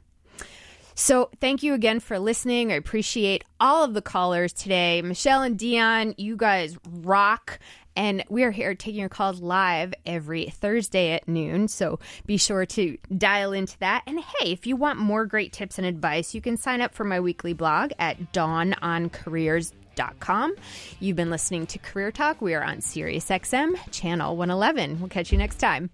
[1.00, 2.70] So, thank you again for listening.
[2.70, 5.00] I appreciate all of the callers today.
[5.00, 7.58] Michelle and Dion, you guys rock.
[7.96, 11.68] And we are here taking your calls live every Thursday at noon.
[11.68, 14.02] So be sure to dial into that.
[14.06, 17.04] And hey, if you want more great tips and advice, you can sign up for
[17.04, 20.54] my weekly blog at dawnoncareers.com.
[21.00, 22.42] You've been listening to Career Talk.
[22.42, 25.00] We are on Sirius XM, channel 111.
[25.00, 25.88] We'll catch you next time.